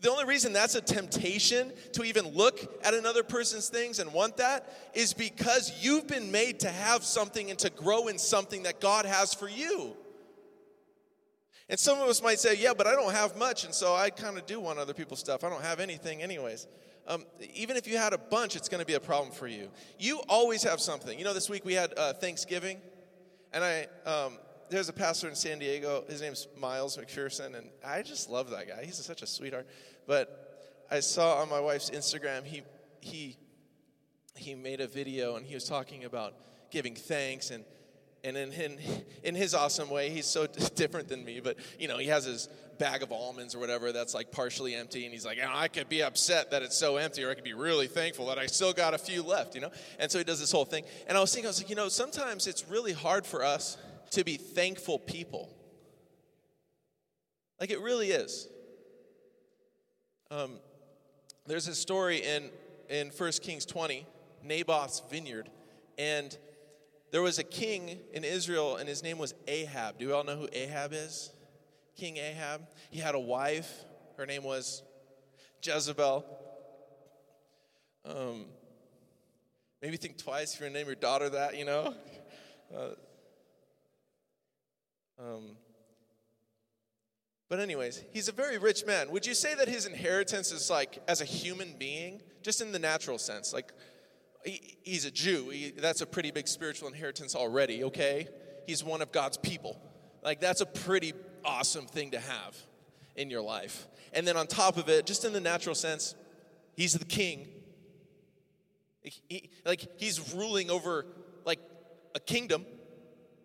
[0.00, 4.38] The only reason that's a temptation to even look at another person's things and want
[4.38, 8.80] that is because you've been made to have something and to grow in something that
[8.80, 9.94] God has for you.
[11.70, 14.10] And some of us might say, yeah, but I don't have much, and so I
[14.10, 15.44] kind of do want other people's stuff.
[15.44, 16.66] I don't have anything, anyways.
[17.06, 19.70] Um, even if you had a bunch, it's going to be a problem for you.
[19.96, 21.16] You always have something.
[21.16, 22.78] You know, this week we had uh, Thanksgiving,
[23.52, 26.02] and I um, there's a pastor in San Diego.
[26.08, 28.84] His name's Miles McPherson, and I just love that guy.
[28.84, 29.68] He's such a sweetheart.
[30.08, 32.62] But I saw on my wife's Instagram he
[33.00, 33.36] he
[34.34, 36.34] he made a video, and he was talking about
[36.72, 37.64] giving thanks and
[38.22, 38.78] and in, in,
[39.22, 42.48] in his awesome way, he's so different than me, but you know, he has his
[42.78, 45.88] bag of almonds or whatever that's like partially empty, and he's like, oh, I could
[45.88, 48.72] be upset that it's so empty, or I could be really thankful that I still
[48.72, 49.70] got a few left, you know?
[49.98, 50.84] And so he does this whole thing.
[51.06, 53.76] And I was thinking, I was like, you know, sometimes it's really hard for us
[54.12, 55.50] to be thankful people.
[57.60, 58.48] Like it really is.
[60.30, 60.52] Um,
[61.46, 62.50] there's a story in
[62.90, 64.04] in 1 Kings 20,
[64.44, 65.48] Naboth's vineyard.
[65.96, 66.36] And
[67.10, 69.98] there was a king in Israel, and his name was Ahab.
[69.98, 71.32] Do you all know who Ahab is?
[71.96, 72.62] King Ahab.
[72.90, 73.84] He had a wife.
[74.16, 74.82] Her name was
[75.62, 76.24] Jezebel.
[78.04, 78.46] Um,
[79.82, 81.94] maybe think twice if you're going to name your daughter that, you know?
[82.72, 82.90] Uh,
[85.18, 85.56] um,
[87.48, 89.10] but, anyways, he's a very rich man.
[89.10, 92.78] Would you say that his inheritance is like as a human being, just in the
[92.78, 93.52] natural sense?
[93.52, 93.72] Like,
[94.44, 95.50] he, he's a Jew.
[95.50, 98.28] He, that's a pretty big spiritual inheritance already, okay?
[98.66, 99.80] He's one of God's people.
[100.22, 101.12] Like, that's a pretty
[101.44, 102.56] awesome thing to have
[103.16, 103.86] in your life.
[104.12, 106.14] And then on top of it, just in the natural sense,
[106.76, 107.48] he's the king.
[109.02, 111.06] He, like, he's ruling over,
[111.44, 111.60] like,
[112.14, 112.66] a kingdom.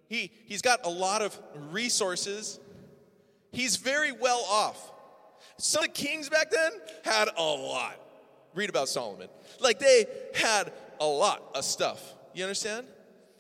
[0.10, 1.38] He, he's got a lot of
[1.72, 2.60] resources
[3.56, 4.92] He's very well off.
[5.58, 6.72] Some of the kings back then
[7.06, 7.96] had a lot.
[8.54, 9.30] Read about Solomon.
[9.62, 10.06] Like they
[10.36, 12.02] had a lot of stuff.
[12.34, 12.88] You understand?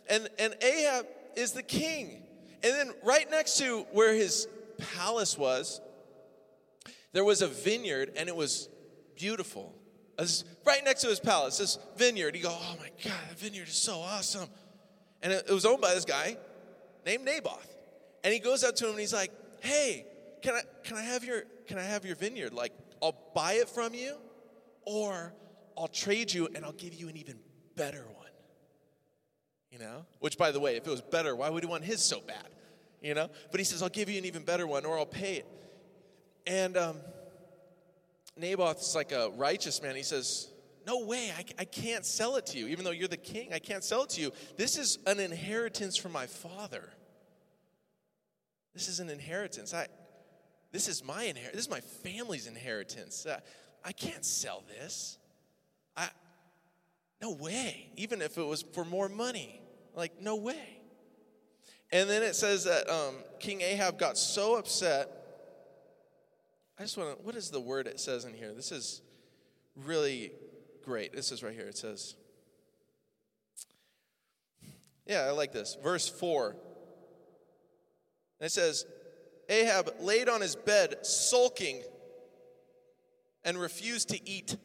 [0.09, 2.23] And and Ahab is the king.
[2.63, 4.47] And then right next to where his
[4.95, 5.81] palace was,
[7.13, 8.69] there was a vineyard and it was
[9.15, 9.73] beautiful.
[10.17, 12.35] Was right next to his palace, this vineyard.
[12.35, 14.49] You go, oh my God, that vineyard is so awesome.
[15.21, 16.37] And it, it was owned by this guy
[17.05, 17.75] named Naboth.
[18.23, 20.05] And he goes up to him and he's like, hey,
[20.41, 22.53] can I, can I have your, can I have your vineyard?
[22.53, 24.15] Like, I'll buy it from you,
[24.85, 25.33] or
[25.77, 27.37] I'll trade you and I'll give you an even
[27.75, 28.25] better one.
[29.71, 30.05] You know?
[30.19, 32.47] Which, by the way, if it was better, why would he want his so bad?
[33.01, 33.29] You know?
[33.51, 35.47] But he says, I'll give you an even better one, or I'll pay it.
[36.47, 36.97] And um,
[38.37, 39.95] Naboth's like a righteous man.
[39.95, 40.49] He says,
[40.85, 42.67] No way, I, I can't sell it to you.
[42.67, 44.31] Even though you're the king, I can't sell it to you.
[44.57, 46.89] This is an inheritance from my father.
[48.73, 49.73] This is an inheritance.
[49.73, 49.87] I,
[50.71, 51.55] this is my inheritance.
[51.55, 53.25] This is my family's inheritance.
[53.25, 53.39] Uh,
[53.83, 55.17] I can't sell this.
[57.25, 57.87] No way.
[57.95, 59.59] Even if it was for more money,
[59.95, 60.77] like no way.
[61.91, 65.09] And then it says that um, King Ahab got so upset.
[66.77, 67.25] I just want to.
[67.25, 68.53] What is the word it says in here?
[68.53, 69.01] This is
[69.75, 70.33] really
[70.83, 71.13] great.
[71.13, 71.65] This is right here.
[71.65, 72.13] It says.
[75.07, 75.77] Yeah, I like this.
[75.81, 76.55] Verse 4
[78.39, 78.85] and it says,
[79.49, 81.81] Ahab laid on his bed, sulking,
[83.43, 84.57] and refused to eat.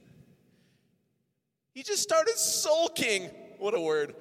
[1.74, 3.30] He just started sulking.
[3.58, 4.14] What a word.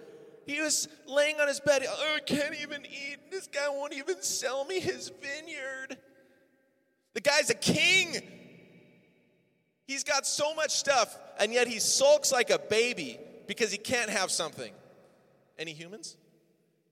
[0.46, 1.86] He was laying on his bed.
[1.88, 3.18] Oh, I can't even eat.
[3.32, 5.98] This guy won't even sell me his vineyard.
[7.14, 8.22] The guy's a king.
[9.88, 14.10] He's got so much stuff, and yet he sulks like a baby because he can't
[14.10, 14.72] have something.
[15.58, 16.16] Any humans?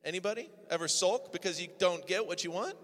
[0.04, 2.76] Anybody ever sulk because you don't get what you want?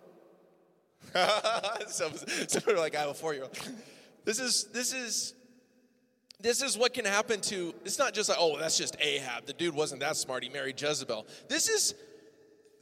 [1.87, 2.13] some,
[2.47, 3.59] some are like, I have a four year old.
[4.25, 5.33] This is, this is,
[6.43, 9.47] this is what can happen to, it's not just like, oh, that's just Ahab.
[9.47, 10.43] The dude wasn't that smart.
[10.43, 11.25] He married Jezebel.
[11.49, 11.95] This is,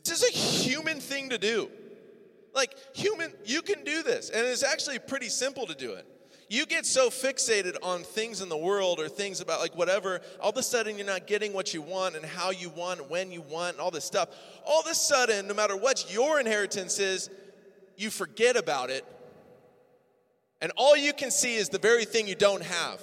[0.04, 1.70] this is a human thing to do.
[2.54, 4.30] Like, human, you can do this.
[4.30, 6.06] And it's actually pretty simple to do it
[6.52, 10.50] you get so fixated on things in the world or things about like whatever, all
[10.50, 13.42] of a sudden you're not getting what you want and how you want, when you
[13.42, 14.28] want, and all this stuff.
[14.66, 17.30] All of a sudden, no matter what your inheritance is,
[17.96, 19.06] you forget about it.
[20.60, 23.02] And all you can see is the very thing you don't have.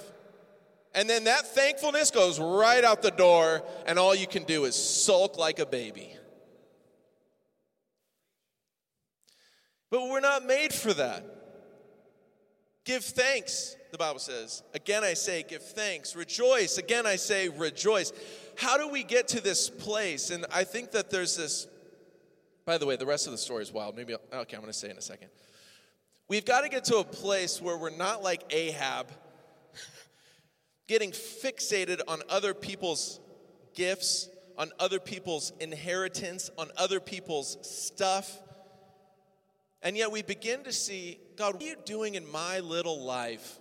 [0.93, 4.75] And then that thankfulness goes right out the door, and all you can do is
[4.75, 6.15] sulk like a baby.
[9.91, 11.23] But we're not made for that.
[12.85, 14.63] Give thanks, the Bible says.
[14.73, 16.15] Again, I say, give thanks.
[16.15, 16.77] Rejoice.
[16.77, 18.11] Again, I say, rejoice.
[18.55, 20.31] How do we get to this place?
[20.31, 21.67] And I think that there's this.
[22.65, 23.95] By the way, the rest of the story is wild.
[23.95, 25.29] Maybe, I'll, okay, I'm going to say in a second.
[26.27, 29.07] We've got to get to a place where we're not like Ahab,
[30.89, 33.19] getting fixated on other people's
[33.75, 38.35] gifts, on other people's inheritance, on other people's stuff.
[39.83, 43.59] And yet we begin to see God, what are you doing in my little life?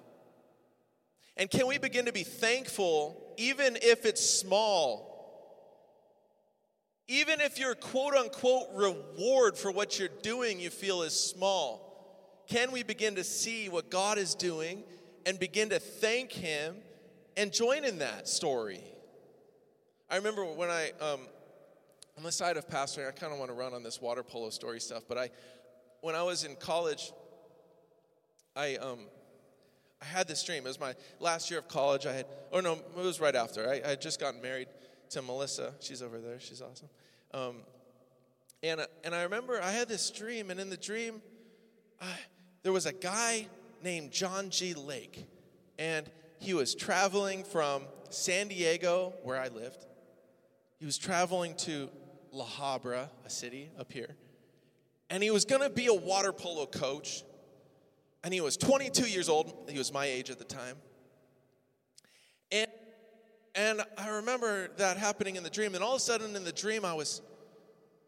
[1.36, 5.06] And can we begin to be thankful, even if it's small?
[7.08, 12.72] Even if your quote unquote reward for what you're doing you feel is small, can
[12.72, 14.82] we begin to see what God is doing
[15.26, 16.76] and begin to thank Him
[17.38, 18.82] and join in that story?
[20.10, 21.20] I remember when I, um,
[22.18, 24.50] on the side of pastoring, I kind of want to run on this water polo
[24.50, 25.30] story stuff, but I,
[26.02, 27.12] when I was in college,
[28.56, 29.00] I um
[30.00, 30.64] I had this dream.
[30.64, 32.06] It was my last year of college.
[32.06, 33.68] I had, oh no, it was right after.
[33.68, 34.68] I, I had just gotten married
[35.10, 35.74] to Melissa.
[35.80, 36.38] She's over there.
[36.38, 36.88] She's awesome.
[37.34, 37.56] Um,
[38.62, 41.20] and and I remember I had this dream, and in the dream,
[42.00, 42.06] I,
[42.62, 43.46] there was a guy
[43.82, 44.74] named John G.
[44.74, 45.26] Lake,
[45.78, 49.86] and he was traveling from San Diego, where I lived.
[50.78, 51.90] He was traveling to
[52.32, 54.16] La Habra, a city up here.
[55.10, 57.24] And he was going to be a water polo coach.
[58.22, 59.68] And he was 22 years old.
[59.68, 60.76] He was my age at the time.
[62.52, 62.68] And,
[63.54, 65.74] and I remember that happening in the dream.
[65.74, 67.22] And all of a sudden in the dream, I was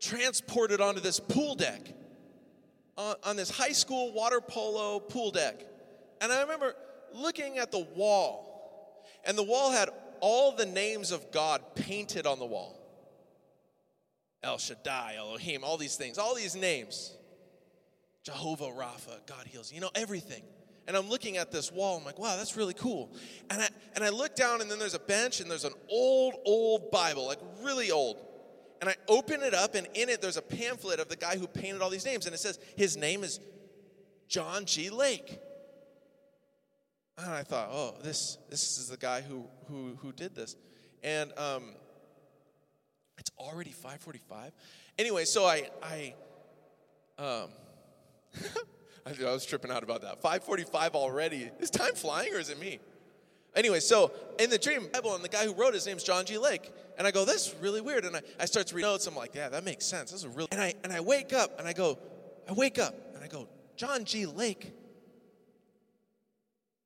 [0.01, 1.93] transported onto this pool deck,
[2.97, 5.65] on, on this high school water polo pool deck.
[6.21, 6.75] And I remember
[7.15, 12.39] looking at the wall, and the wall had all the names of God painted on
[12.39, 12.77] the wall.
[14.43, 17.17] El Shaddai, Elohim, all these things, all these names.
[18.23, 19.73] Jehovah Rapha, God heals.
[19.73, 20.43] You know, everything.
[20.87, 21.99] And I'm looking at this wall.
[21.99, 23.15] I'm like, wow, that's really cool.
[23.51, 26.35] And I, and I look down, and then there's a bench, and there's an old,
[26.45, 28.19] old Bible, like really old.
[28.81, 31.47] And I open it up, and in it, there's a pamphlet of the guy who
[31.47, 32.27] painted all these names.
[32.27, 33.41] And it says, his name is
[34.27, 34.91] John G.
[34.91, 35.39] Lake.
[37.23, 40.57] And I thought, oh, this, this is the guy who, who, who did this.
[41.03, 41.75] And um,
[43.19, 44.53] it's already 545.
[44.99, 46.15] Anyway, so I, I,
[47.19, 47.51] um,
[49.07, 50.23] I was tripping out about that.
[50.23, 51.51] 545 already.
[51.59, 52.79] Is time flying or is it me?
[53.55, 56.39] Anyway, so in the dream Bible, and the guy who wrote his name's John G.
[56.39, 56.73] Lake.
[56.97, 58.05] And I go, that's really weird.
[58.05, 59.07] And I, I start to read notes.
[59.07, 60.13] I'm like, yeah, that makes sense.
[60.13, 61.99] This is really and I and I wake up and I go,
[62.49, 64.27] I wake up and I go, John G.
[64.27, 64.73] Lake.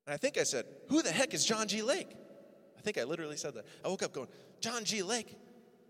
[0.05, 1.81] And I think I said, Who the heck is John G.
[1.81, 2.15] Lake?
[2.77, 3.65] I think I literally said that.
[3.83, 4.27] I woke up going,
[4.59, 5.01] John G.
[5.01, 5.35] Lake,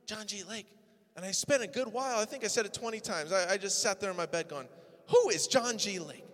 [0.06, 0.44] John G.
[0.44, 0.68] Lake.
[1.16, 3.32] And I spent a good while, I think I said it 20 times.
[3.32, 4.68] I, I just sat there in my bed going,
[5.08, 6.00] Who is John G.
[6.00, 6.26] Lake?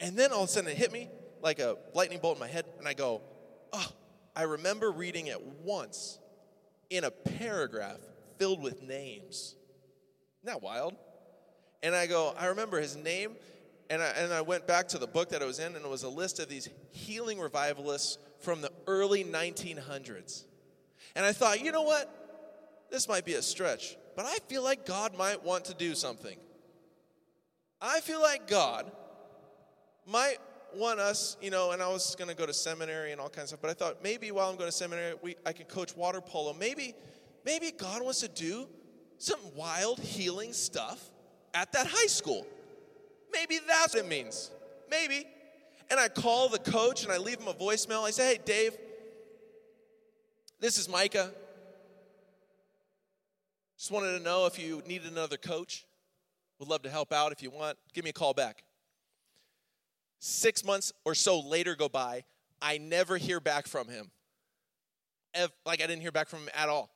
[0.00, 1.08] And then all of a sudden it hit me
[1.42, 3.22] like a lightning bolt in my head, and I go,
[3.72, 3.88] Oh,
[4.34, 6.18] I remember reading it once
[6.88, 8.00] in a paragraph
[8.38, 9.54] filled with names.
[10.42, 10.94] Isn't that wild?
[11.82, 13.36] And I go, I remember his name
[13.90, 15.90] and I, and I went back to the book that I was in, and it
[15.90, 20.44] was a list of these healing revivalists from the early 1900s.
[21.16, 22.86] And I thought, you know what?
[22.90, 26.38] This might be a stretch, but I feel like God might want to do something.
[27.82, 28.90] I feel like God
[30.06, 30.38] might
[30.74, 33.52] want us, you know, and I was going to go to seminary and all kinds
[33.52, 35.96] of stuff, but I thought maybe while I'm going to seminary, we, I can coach
[35.96, 36.52] water polo.
[36.52, 36.94] Maybe,
[37.44, 38.68] maybe God wants to do
[39.18, 41.10] some wild healing stuff
[41.54, 42.46] at that high school.
[43.32, 44.50] Maybe that's what it means.
[44.90, 45.26] Maybe.
[45.90, 48.04] And I call the coach and I leave him a voicemail.
[48.04, 48.76] I say, hey, Dave,
[50.60, 51.30] this is Micah.
[53.78, 55.86] Just wanted to know if you needed another coach.
[56.58, 57.78] Would love to help out if you want.
[57.94, 58.62] Give me a call back.
[60.18, 62.24] Six months or so later go by.
[62.60, 64.10] I never hear back from him.
[65.64, 66.90] Like I didn't hear back from him at all.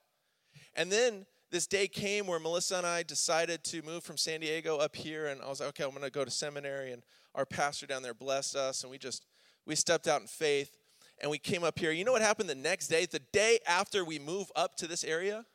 [0.74, 4.78] And then this day came where Melissa and I decided to move from San Diego
[4.78, 7.46] up here, and I was like, okay, I'm going to go to seminary, and our
[7.46, 9.24] pastor down there blessed us, and we just
[9.64, 10.76] we stepped out in faith,
[11.22, 11.92] and we came up here.
[11.92, 13.06] You know what happened the next day?
[13.06, 15.46] The day after we move up to this area,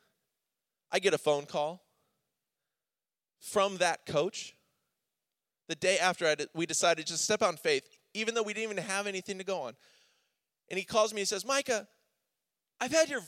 [0.90, 1.82] I get a phone call
[3.38, 4.54] from that coach.
[5.68, 8.72] The day after I we decided to step out in faith, even though we didn't
[8.72, 9.74] even have anything to go on.
[10.70, 11.86] And he calls me and says, Micah,
[12.80, 13.20] I've had your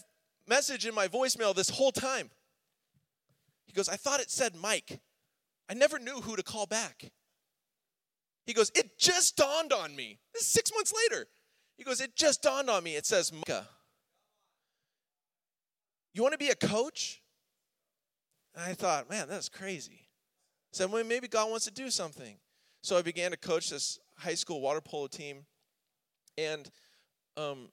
[0.48, 2.30] message in my voicemail this whole time.
[3.72, 5.00] He goes, I thought it said Mike.
[5.68, 7.11] I never knew who to call back.
[8.44, 10.18] He goes, It just dawned on me.
[10.35, 11.26] This is six months later.
[11.78, 12.96] He goes, It just dawned on me.
[12.96, 13.66] It says Micah.
[16.12, 17.22] You want to be a coach?
[18.54, 20.00] And I thought, man, that's crazy.
[20.72, 22.37] I said, well, maybe God wants to do something.
[22.82, 25.46] So I began to coach this high school water polo team,
[26.37, 26.68] and
[27.37, 27.68] um,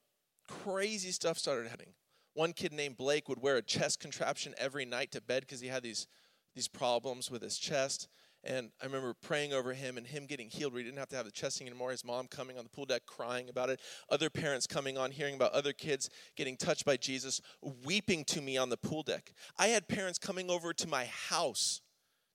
[0.48, 1.94] crazy stuff started happening.
[2.40, 5.68] One kid named Blake would wear a chest contraption every night to bed because he
[5.68, 6.08] had these,
[6.56, 8.08] these problems with his chest.
[8.46, 11.18] And I remember praying over him and him getting healed where he didn't have to
[11.18, 11.92] have the chesting anymore.
[11.92, 13.82] His mom coming on the pool deck crying about it.
[14.10, 17.42] Other parents coming on, hearing about other kids getting touched by Jesus,
[17.84, 19.34] weeping to me on the pool deck.
[19.58, 21.82] I had parents coming over to my house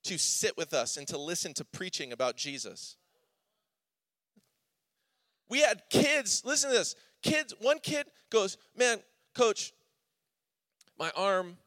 [0.03, 2.95] to sit with us and to listen to preaching about Jesus.
[5.49, 6.95] We had kids, listen to this.
[7.23, 8.99] Kids, one kid goes, Man,
[9.33, 9.73] coach,
[10.97, 11.57] my arm,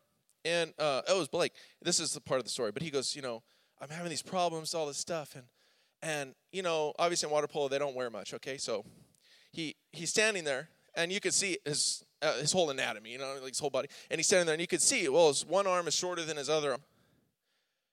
[0.44, 1.52] and uh, oh, it was Blake.
[1.82, 3.42] This is the part of the story, but he goes, you know,
[3.80, 5.44] I'm having these problems, all this stuff, and
[6.02, 8.34] and you know, obviously in water polo they don't wear much.
[8.34, 8.84] Okay, so
[9.52, 13.34] he he's standing there, and you could see his uh, his whole anatomy, you know,
[13.40, 15.66] like his whole body, and he's standing there, and you could see, well, his one
[15.66, 16.82] arm is shorter than his other arm,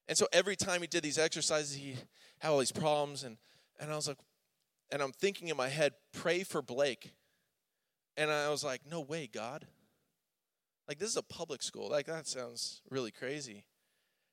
[0.07, 1.95] and so every time he did these exercises, he
[2.39, 3.37] had all these problems, and
[3.79, 4.17] and I was like,
[4.91, 7.13] and I'm thinking in my head, pray for Blake,
[8.17, 9.65] and I was like, no way, God.
[10.87, 11.89] Like, this is a public school.
[11.89, 13.65] Like, that sounds really crazy.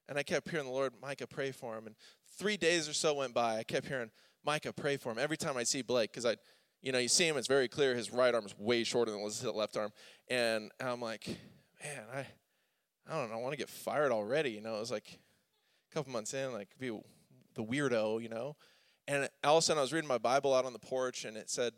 [0.08, 1.86] And I kept hearing the Lord, Micah, pray for him.
[1.86, 1.96] And
[2.38, 3.58] three days or so went by.
[3.58, 4.10] I kept hearing,
[4.44, 5.18] Micah, pray for him.
[5.18, 6.36] Every time I see Blake, because I,
[6.82, 9.22] you know, you see him, it's very clear his right arm is way shorter than
[9.22, 9.92] his left arm.
[10.28, 11.26] And I'm like,
[11.82, 12.26] man, I,
[13.08, 14.50] I don't know, I want to get fired already.
[14.50, 15.18] You know, it was like
[15.90, 16.88] a couple months in, like, be
[17.54, 18.56] the weirdo, you know.
[19.08, 21.36] And all of a sudden, I was reading my Bible out on the porch, and
[21.36, 21.72] it said,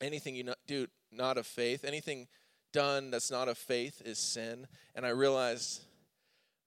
[0.00, 2.26] anything you do not of faith, anything
[2.72, 4.66] done that's not of faith is sin.
[4.94, 5.84] And I realized,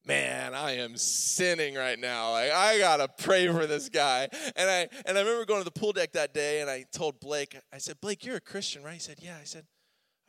[0.06, 2.32] man, I am sinning right now.
[2.32, 4.28] Like I gotta pray for this guy.
[4.56, 7.20] And I and I remember going to the pool deck that day, and I told
[7.20, 8.94] Blake, I said, Blake, you're a Christian, right?
[8.94, 9.38] He said, Yeah.
[9.40, 9.66] I said,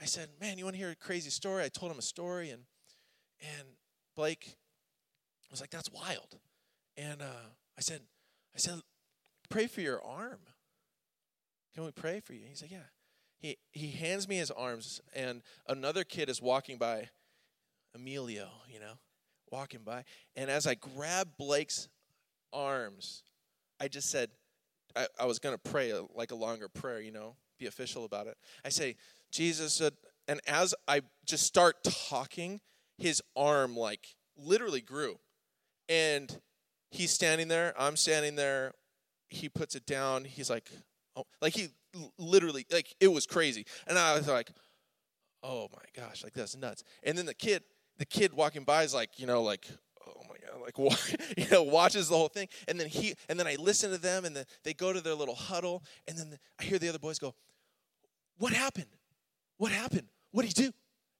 [0.00, 1.64] I said, man, you want to hear a crazy story?
[1.64, 2.64] I told him a story, and
[3.40, 3.68] and
[4.14, 4.56] Blake
[5.50, 6.38] was like, that's wild.
[6.96, 7.48] And uh,
[7.78, 8.00] I said,
[8.54, 8.80] I said,
[9.48, 10.40] pray for your arm.
[11.74, 12.46] Can we pray for you?
[12.48, 12.88] He said, yeah.
[13.46, 17.10] He, he hands me his arms, and another kid is walking by,
[17.94, 18.94] Emilio, you know,
[19.52, 20.02] walking by.
[20.34, 21.88] And as I grabbed Blake's
[22.52, 23.22] arms,
[23.78, 24.30] I just said,
[24.96, 28.04] I, I was going to pray a, like a longer prayer, you know, be official
[28.04, 28.36] about it.
[28.64, 28.96] I say,
[29.30, 29.92] Jesus said,
[30.26, 32.60] and as I just start talking,
[32.98, 35.20] his arm like literally grew.
[35.88, 36.36] And
[36.90, 38.72] he's standing there, I'm standing there.
[39.28, 40.24] He puts it down.
[40.24, 40.68] He's like,
[41.14, 41.68] oh, like he
[42.18, 43.66] literally, like it was crazy.
[43.86, 44.50] And I was like,
[45.42, 46.82] oh my gosh, like that's nuts.
[47.02, 47.62] And then the kid,
[47.98, 49.66] the kid walking by is like, you know, like,
[50.06, 52.48] oh my god, like you know, watches the whole thing.
[52.68, 55.14] And then he, and then I listen to them, and then they go to their
[55.14, 57.34] little huddle, and then I hear the other boys go,
[58.38, 58.86] "What happened?
[59.56, 60.08] What happened?
[60.32, 60.72] What did he do?"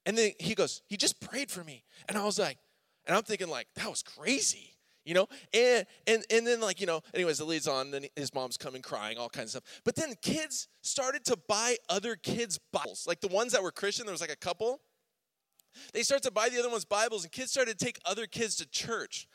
[0.05, 2.59] And then he goes, "He just prayed for me," and I was like,
[3.07, 4.76] and I'm thinking like, that was crazy
[5.07, 5.28] you know?
[5.54, 8.82] And and and then like you know anyways it leads on then his mom's coming
[8.82, 9.80] crying all kinds of stuff.
[9.84, 14.04] But then kids started to buy other kids bibles like the ones that were christian
[14.04, 14.80] there was like a couple.
[15.92, 18.57] They started to buy the other ones bibles and kids started to take other kids
[18.57, 19.26] to church.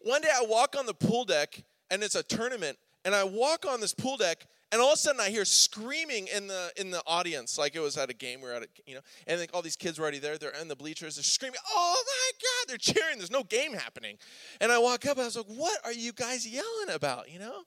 [0.00, 3.66] One day i walk on the pool deck and it's a tournament and i walk
[3.66, 6.90] on this pool deck and all of a sudden I hear screaming in the in
[6.90, 8.40] the audience, like it was at a game.
[8.40, 10.38] We are at a, you know, and like all these kids were already there.
[10.38, 11.16] They're in the bleachers.
[11.16, 13.18] They're screaming, "Oh my God!" They're cheering.
[13.18, 14.18] There's no game happening.
[14.60, 15.18] And I walk up.
[15.18, 17.62] I was like, "What are you guys yelling about?" You know?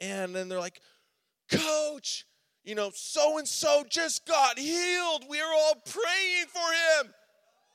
[0.00, 0.80] And then they're like,
[1.50, 2.26] "Coach,
[2.64, 5.26] you know, so and so just got healed.
[5.28, 7.14] We are all praying for him."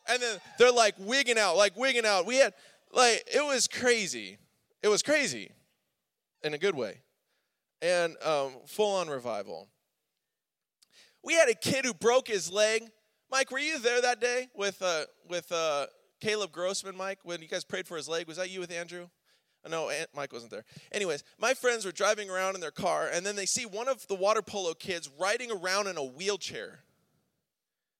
[0.07, 2.25] And then they're like wigging out, like wigging out.
[2.25, 2.55] We had
[2.91, 4.39] like it was crazy.
[4.81, 5.51] It was crazy,
[6.43, 7.01] in a good way
[7.81, 9.67] and um, full on revival.
[11.23, 12.83] We had a kid who broke his leg.
[13.31, 15.87] Mike, were you there that day with uh, with uh,
[16.21, 18.27] Caleb Grossman, Mike, when you guys prayed for his leg?
[18.27, 19.07] Was that you with Andrew?
[19.65, 20.63] Uh, no, Aunt Mike wasn't there.
[20.91, 24.07] Anyways, my friends were driving around in their car, and then they see one of
[24.07, 26.79] the water polo kids riding around in a wheelchair.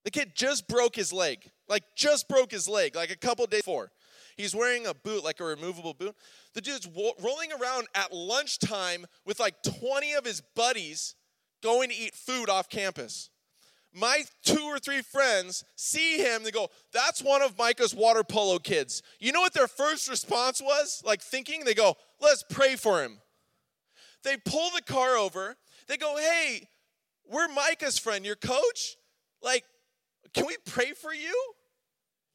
[0.04, 3.62] The kid just broke his leg, like just broke his leg, like a couple days
[3.62, 3.92] before.
[4.38, 6.16] He's wearing a boot, like a removable boot.
[6.56, 11.16] The dude's rolling around at lunchtime with like 20 of his buddies
[11.62, 13.30] going to eat food off campus.
[13.94, 18.58] My two or three friends see him, they go, That's one of Micah's water polo
[18.58, 19.04] kids.
[19.20, 21.02] You know what their first response was?
[21.06, 23.20] Like thinking, they go, Let's pray for him.
[24.24, 25.56] They pull the car over,
[25.88, 26.70] they go, Hey,
[27.30, 28.96] we're Micah's friend, your coach.
[29.42, 29.64] Like,
[30.34, 31.54] can we pray for you?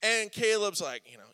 [0.03, 1.25] And Caleb's like, you know,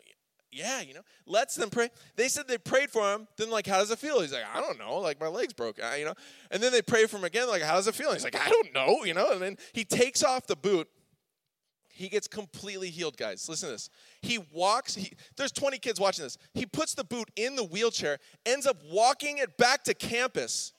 [0.51, 1.89] yeah, you know, lets them pray.
[2.15, 3.27] They said they prayed for him.
[3.37, 4.21] Then, like, how does it feel?
[4.21, 4.97] He's like, I don't know.
[4.99, 6.13] Like, my leg's broke, uh, you know.
[6.51, 7.47] And then they pray for him again.
[7.47, 8.13] Like, how does it feel?
[8.13, 9.31] He's like, I don't know, you know.
[9.31, 10.87] And then he takes off the boot.
[11.89, 13.49] He gets completely healed, guys.
[13.49, 13.89] Listen to this.
[14.21, 14.95] He walks.
[14.95, 16.37] He, there's 20 kids watching this.
[16.53, 20.73] He puts the boot in the wheelchair, ends up walking it back to campus.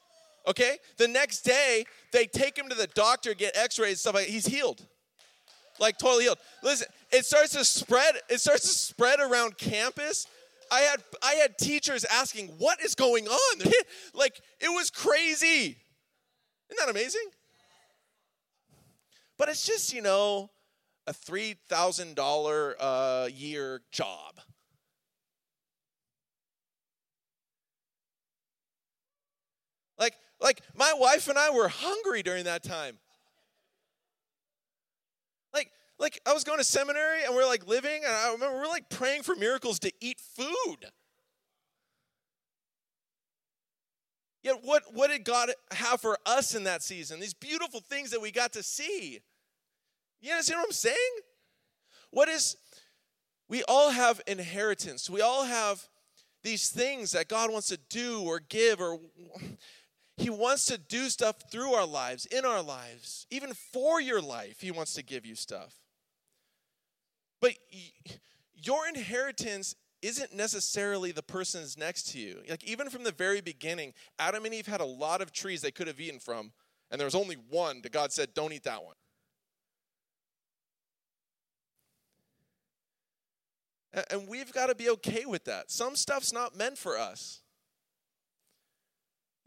[0.47, 0.79] Okay.
[0.97, 4.29] The next day, they take him to the doctor, get X-rays, stuff like.
[4.29, 4.87] He's healed
[5.81, 6.39] like totally healed.
[6.63, 8.17] Listen, it starts to spread.
[8.29, 10.27] It starts to spread around campus.
[10.71, 13.73] I had I had teachers asking, "What is going on?"
[14.15, 15.79] like it was crazy.
[16.71, 17.27] Isn't that amazing?
[19.39, 20.51] But it's just you know
[21.07, 24.41] a three thousand dollar a year job.
[29.99, 32.99] Like like my wife and I were hungry during that time.
[35.99, 38.89] Like I was going to seminary and we're like living, and I remember we're like
[38.89, 40.87] praying for miracles to eat food.
[44.43, 47.21] Yet what, what did God have for us in that season?
[47.21, 49.19] These beautiful things that we got to see.
[50.21, 50.97] You understand what I'm saying?
[52.11, 52.57] What is
[53.49, 55.09] we all have inheritance.
[55.09, 55.89] We all have
[56.43, 59.01] these things that God wants to do or give or
[60.17, 64.61] he wants to do stuff through our lives, in our lives, even for your life.
[64.61, 65.78] He wants to give you stuff.
[67.41, 67.55] But
[68.55, 72.41] your inheritance isn't necessarily the person's next to you.
[72.49, 75.71] Like, even from the very beginning, Adam and Eve had a lot of trees they
[75.71, 76.53] could have eaten from,
[76.91, 78.95] And there was only one that God said, don't eat that one.
[84.11, 85.71] And we've got to be okay with that.
[85.71, 87.41] Some stuff's not meant for us.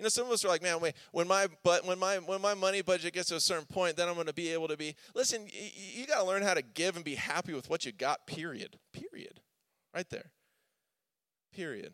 [0.02, 2.42] You know, some of us are like, man, wait, when my but when my when
[2.42, 4.76] my money budget gets to a certain point, then I'm going to be able to
[4.76, 4.96] be.
[5.14, 7.92] Listen, you, you got to learn how to give and be happy with what you
[7.92, 8.26] got.
[8.26, 8.80] Period.
[8.94, 9.42] Period.
[9.94, 10.32] Right there.
[11.54, 11.94] Period.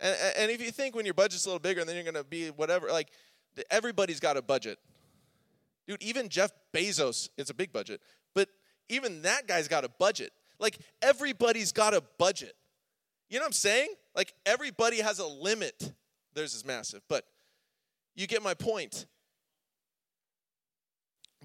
[0.00, 2.24] And and if you think when your budget's a little bigger, then you're going to
[2.24, 2.90] be whatever.
[2.90, 3.12] Like
[3.70, 4.80] everybody's got a budget,
[5.86, 6.02] dude.
[6.02, 8.00] Even Jeff Bezos, it's a big budget,
[8.34, 8.48] but
[8.88, 10.32] even that guy's got a budget.
[10.58, 12.56] Like everybody's got a budget.
[13.30, 13.94] You know what I'm saying?
[14.12, 15.92] Like everybody has a limit
[16.34, 17.24] Theirs is massive, but
[18.14, 19.06] you get my point.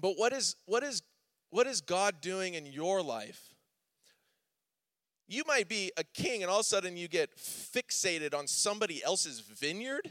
[0.00, 1.02] But what is what is
[1.50, 3.54] what is God doing in your life?
[5.26, 9.02] You might be a king and all of a sudden you get fixated on somebody
[9.04, 10.10] else's vineyard.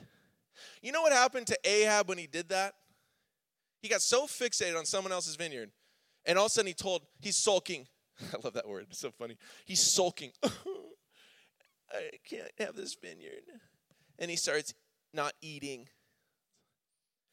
[0.82, 2.76] You know what happened to Ahab when he did that?
[3.82, 5.72] He got so fixated on someone else's vineyard.
[6.26, 7.88] And all of a sudden he told, he's sulking.
[8.34, 8.88] I love that word.
[8.90, 9.38] It's so funny.
[9.66, 10.32] He's sulking.
[10.44, 13.44] I can't have this vineyard
[14.20, 14.74] and he starts
[15.14, 15.88] not eating.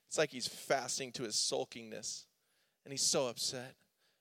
[0.09, 2.25] It's like he's fasting to his sulkingness,
[2.85, 3.75] and he's so upset.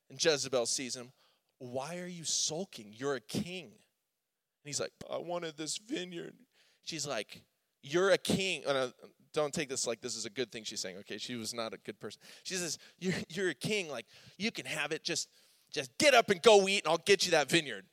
[0.09, 1.11] And Jezebel sees him.
[1.59, 2.93] Why are you sulking?
[2.95, 3.66] You're a king.
[3.66, 6.34] And he's like, I wanted this vineyard.
[6.84, 7.41] She's like,
[7.82, 8.64] You're a king.
[8.68, 8.91] Oh,
[9.34, 11.18] don't take this like this is a good thing she's saying, okay?
[11.18, 12.22] She was not a good person.
[12.43, 13.89] She says, You're, you're a king.
[13.89, 14.05] Like,
[14.38, 15.03] you can have it.
[15.03, 15.30] Just,
[15.72, 17.86] just get up and go eat, and I'll get you that vineyard.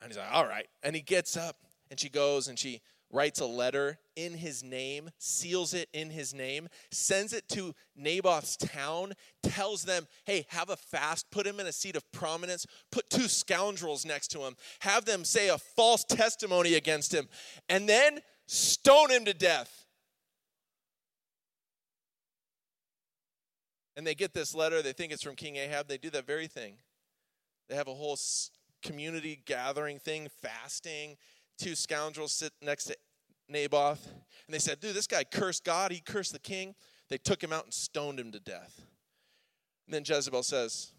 [0.00, 0.66] And he's like, All right.
[0.82, 1.56] And he gets up,
[1.90, 2.80] and she goes, and she
[3.12, 8.56] writes a letter in his name, seals it in his name, sends it to Naboth's
[8.56, 13.08] town, tells them, hey, have a fast, put him in a seat of prominence, put
[13.10, 17.28] two scoundrels next to him, have them say a false testimony against him,
[17.68, 19.84] and then stone him to death.
[23.94, 26.46] And they get this letter, they think it's from King Ahab, they do that very
[26.46, 26.76] thing.
[27.68, 28.18] They have a whole
[28.82, 31.16] community gathering thing, fasting
[31.62, 32.96] two scoundrels sit next to
[33.48, 34.06] Naboth,
[34.46, 36.74] and they said, Dude, this guy cursed God, he cursed the king.
[37.08, 38.82] They took him out and stoned him to death.
[39.86, 40.92] And then Jezebel says,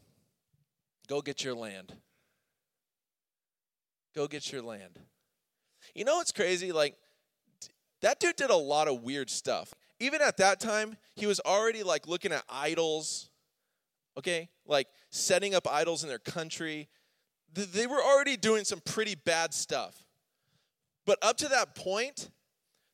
[1.07, 1.93] Go get your land.
[4.15, 4.99] Go get your land.
[5.95, 6.71] You know what's crazy?
[6.71, 6.95] Like,
[8.01, 9.73] that dude did a lot of weird stuff.
[9.99, 13.29] Even at that time, he was already like looking at idols,
[14.17, 14.49] okay?
[14.65, 16.89] Like setting up idols in their country.
[17.53, 20.03] They were already doing some pretty bad stuff.
[21.05, 22.29] But up to that point,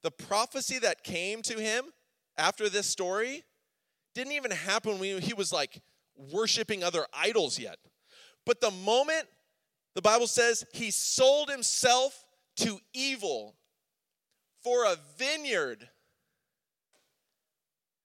[0.02, 1.86] the prophecy that came to him
[2.38, 3.44] after this story
[4.16, 5.82] didn't even happen when he was like
[6.16, 7.78] worshiping other idols yet.
[8.46, 9.28] But the moment
[9.96, 12.26] the Bible says he sold himself
[12.58, 13.56] to evil
[14.64, 15.88] for a vineyard,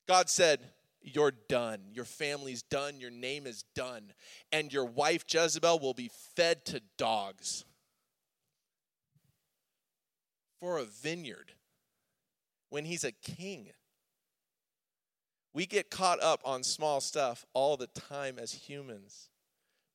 [0.07, 0.61] God said,
[1.01, 1.81] You're done.
[1.93, 3.01] Your family's done.
[3.01, 4.13] Your name is done.
[4.53, 7.65] And your wife Jezebel will be fed to dogs
[10.65, 11.53] for a vineyard
[12.71, 13.69] when he's a king.
[15.53, 19.29] We get caught up on small stuff all the time as humans,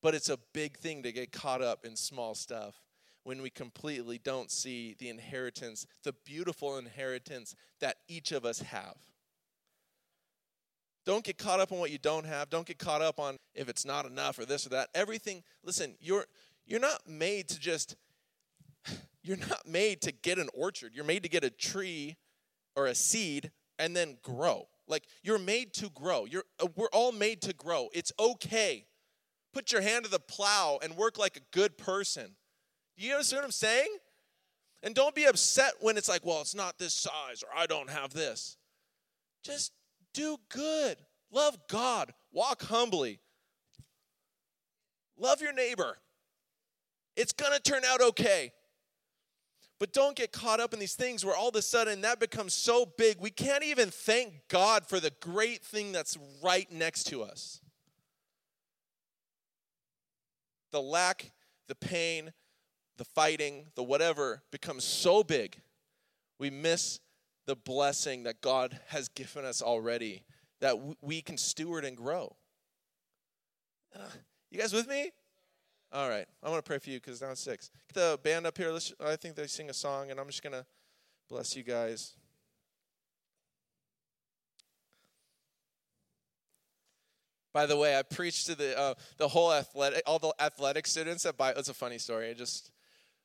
[0.00, 2.84] but it's a big thing to get caught up in small stuff
[3.24, 8.94] when we completely don't see the inheritance, the beautiful inheritance that each of us have.
[11.04, 12.48] Don't get caught up on what you don't have.
[12.48, 14.88] Don't get caught up on if it's not enough or this or that.
[14.94, 16.26] Everything, listen, you're
[16.64, 17.96] you're not made to just
[19.30, 20.90] you're not made to get an orchard.
[20.92, 22.16] You're made to get a tree
[22.74, 24.66] or a seed and then grow.
[24.88, 26.24] Like you're made to grow.
[26.24, 27.90] You're uh, we're all made to grow.
[27.92, 28.86] It's okay.
[29.54, 32.34] Put your hand to the plow and work like a good person.
[32.96, 33.98] You understand what I'm saying?
[34.82, 37.88] And don't be upset when it's like, well, it's not this size or I don't
[37.88, 38.56] have this.
[39.44, 39.70] Just
[40.12, 40.96] do good.
[41.30, 42.12] Love God.
[42.32, 43.20] Walk humbly.
[45.16, 45.98] Love your neighbor.
[47.14, 48.50] It's going to turn out okay.
[49.80, 52.52] But don't get caught up in these things where all of a sudden that becomes
[52.52, 57.22] so big, we can't even thank God for the great thing that's right next to
[57.22, 57.62] us.
[60.70, 61.32] The lack,
[61.66, 62.32] the pain,
[62.98, 65.58] the fighting, the whatever becomes so big,
[66.38, 67.00] we miss
[67.46, 70.24] the blessing that God has given us already
[70.60, 72.36] that we can steward and grow.
[73.96, 74.02] Uh,
[74.50, 75.10] you guys with me?
[75.92, 76.26] All right.
[76.42, 77.70] I want to pray for you because now it's six.
[77.92, 78.70] Get the band up here.
[78.70, 80.64] Let's, I think they sing a song, and I'm just going to
[81.28, 82.14] bless you guys.
[87.52, 91.26] By the way, I preached to the uh, the whole athletic, all the athletic students
[91.26, 91.54] at Bio.
[91.56, 92.30] It's a funny story.
[92.30, 92.70] I just,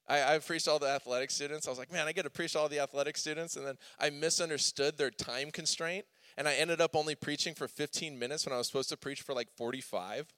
[0.07, 1.68] I, I preached all the athletic students.
[1.68, 4.09] I was like, man, I get to preach all the athletic students, and then I
[4.09, 6.05] misunderstood their time constraint,
[6.38, 9.22] and I ended up only preaching for 15 minutes when I was supposed to preach
[9.22, 10.34] for like 45.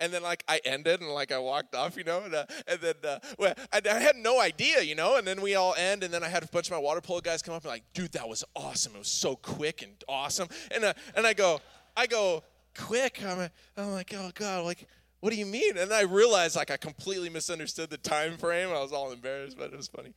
[0.00, 2.80] And then like I ended and like I walked off, you know, and, uh, and
[2.80, 6.02] then uh, well, I, I, had no idea, you know, and then we all end,
[6.02, 7.84] and then I had a bunch of my water polo guys come up and like,
[7.94, 8.94] dude, that was awesome.
[8.94, 10.48] It was so quick and awesome.
[10.70, 11.60] And uh, and I go,
[11.96, 12.42] I go
[12.76, 13.22] quick.
[13.24, 14.86] I'm, I'm like, oh god, like
[15.20, 15.76] what do you mean?
[15.76, 18.68] And I realized like I completely misunderstood the time frame.
[18.68, 20.12] I was all embarrassed, but it was funny.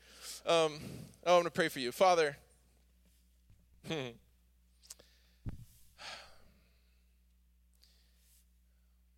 [0.45, 0.79] Um,
[1.25, 2.37] oh, I'm gonna pray for you, Father.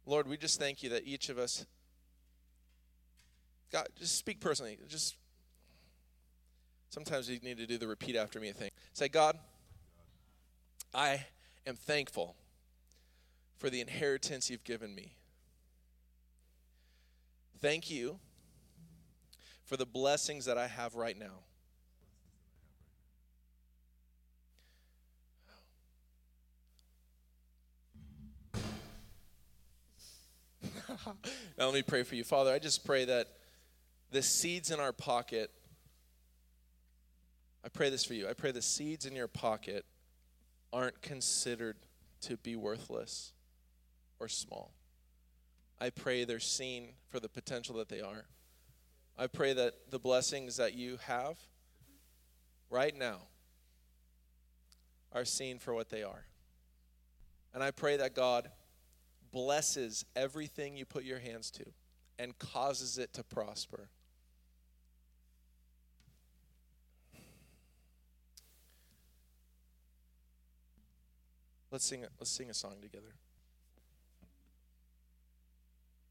[0.05, 1.65] Lord, we just thank you that each of us,
[3.71, 4.77] God, just speak personally.
[4.87, 5.15] Just
[6.89, 8.71] sometimes you need to do the repeat after me thing.
[8.93, 9.37] Say, God,
[10.93, 11.25] I
[11.65, 12.35] am thankful
[13.57, 15.13] for the inheritance you've given me.
[17.59, 18.19] Thank you
[19.65, 21.43] for the blessings that I have right now.
[31.57, 32.23] now let me pray for you.
[32.23, 33.27] Father, I just pray that
[34.11, 35.51] the seeds in our pocket,
[37.63, 38.27] I pray this for you.
[38.27, 39.85] I pray the seeds in your pocket
[40.73, 41.77] aren't considered
[42.21, 43.33] to be worthless
[44.19, 44.73] or small.
[45.79, 48.25] I pray they're seen for the potential that they are.
[49.17, 51.37] I pray that the blessings that you have
[52.69, 53.17] right now
[55.11, 56.25] are seen for what they are.
[57.53, 58.49] And I pray that God
[59.31, 61.65] blesses everything you put your hands to
[62.19, 63.89] and causes it to prosper.
[71.71, 73.13] Let's sing, let's sing a song together.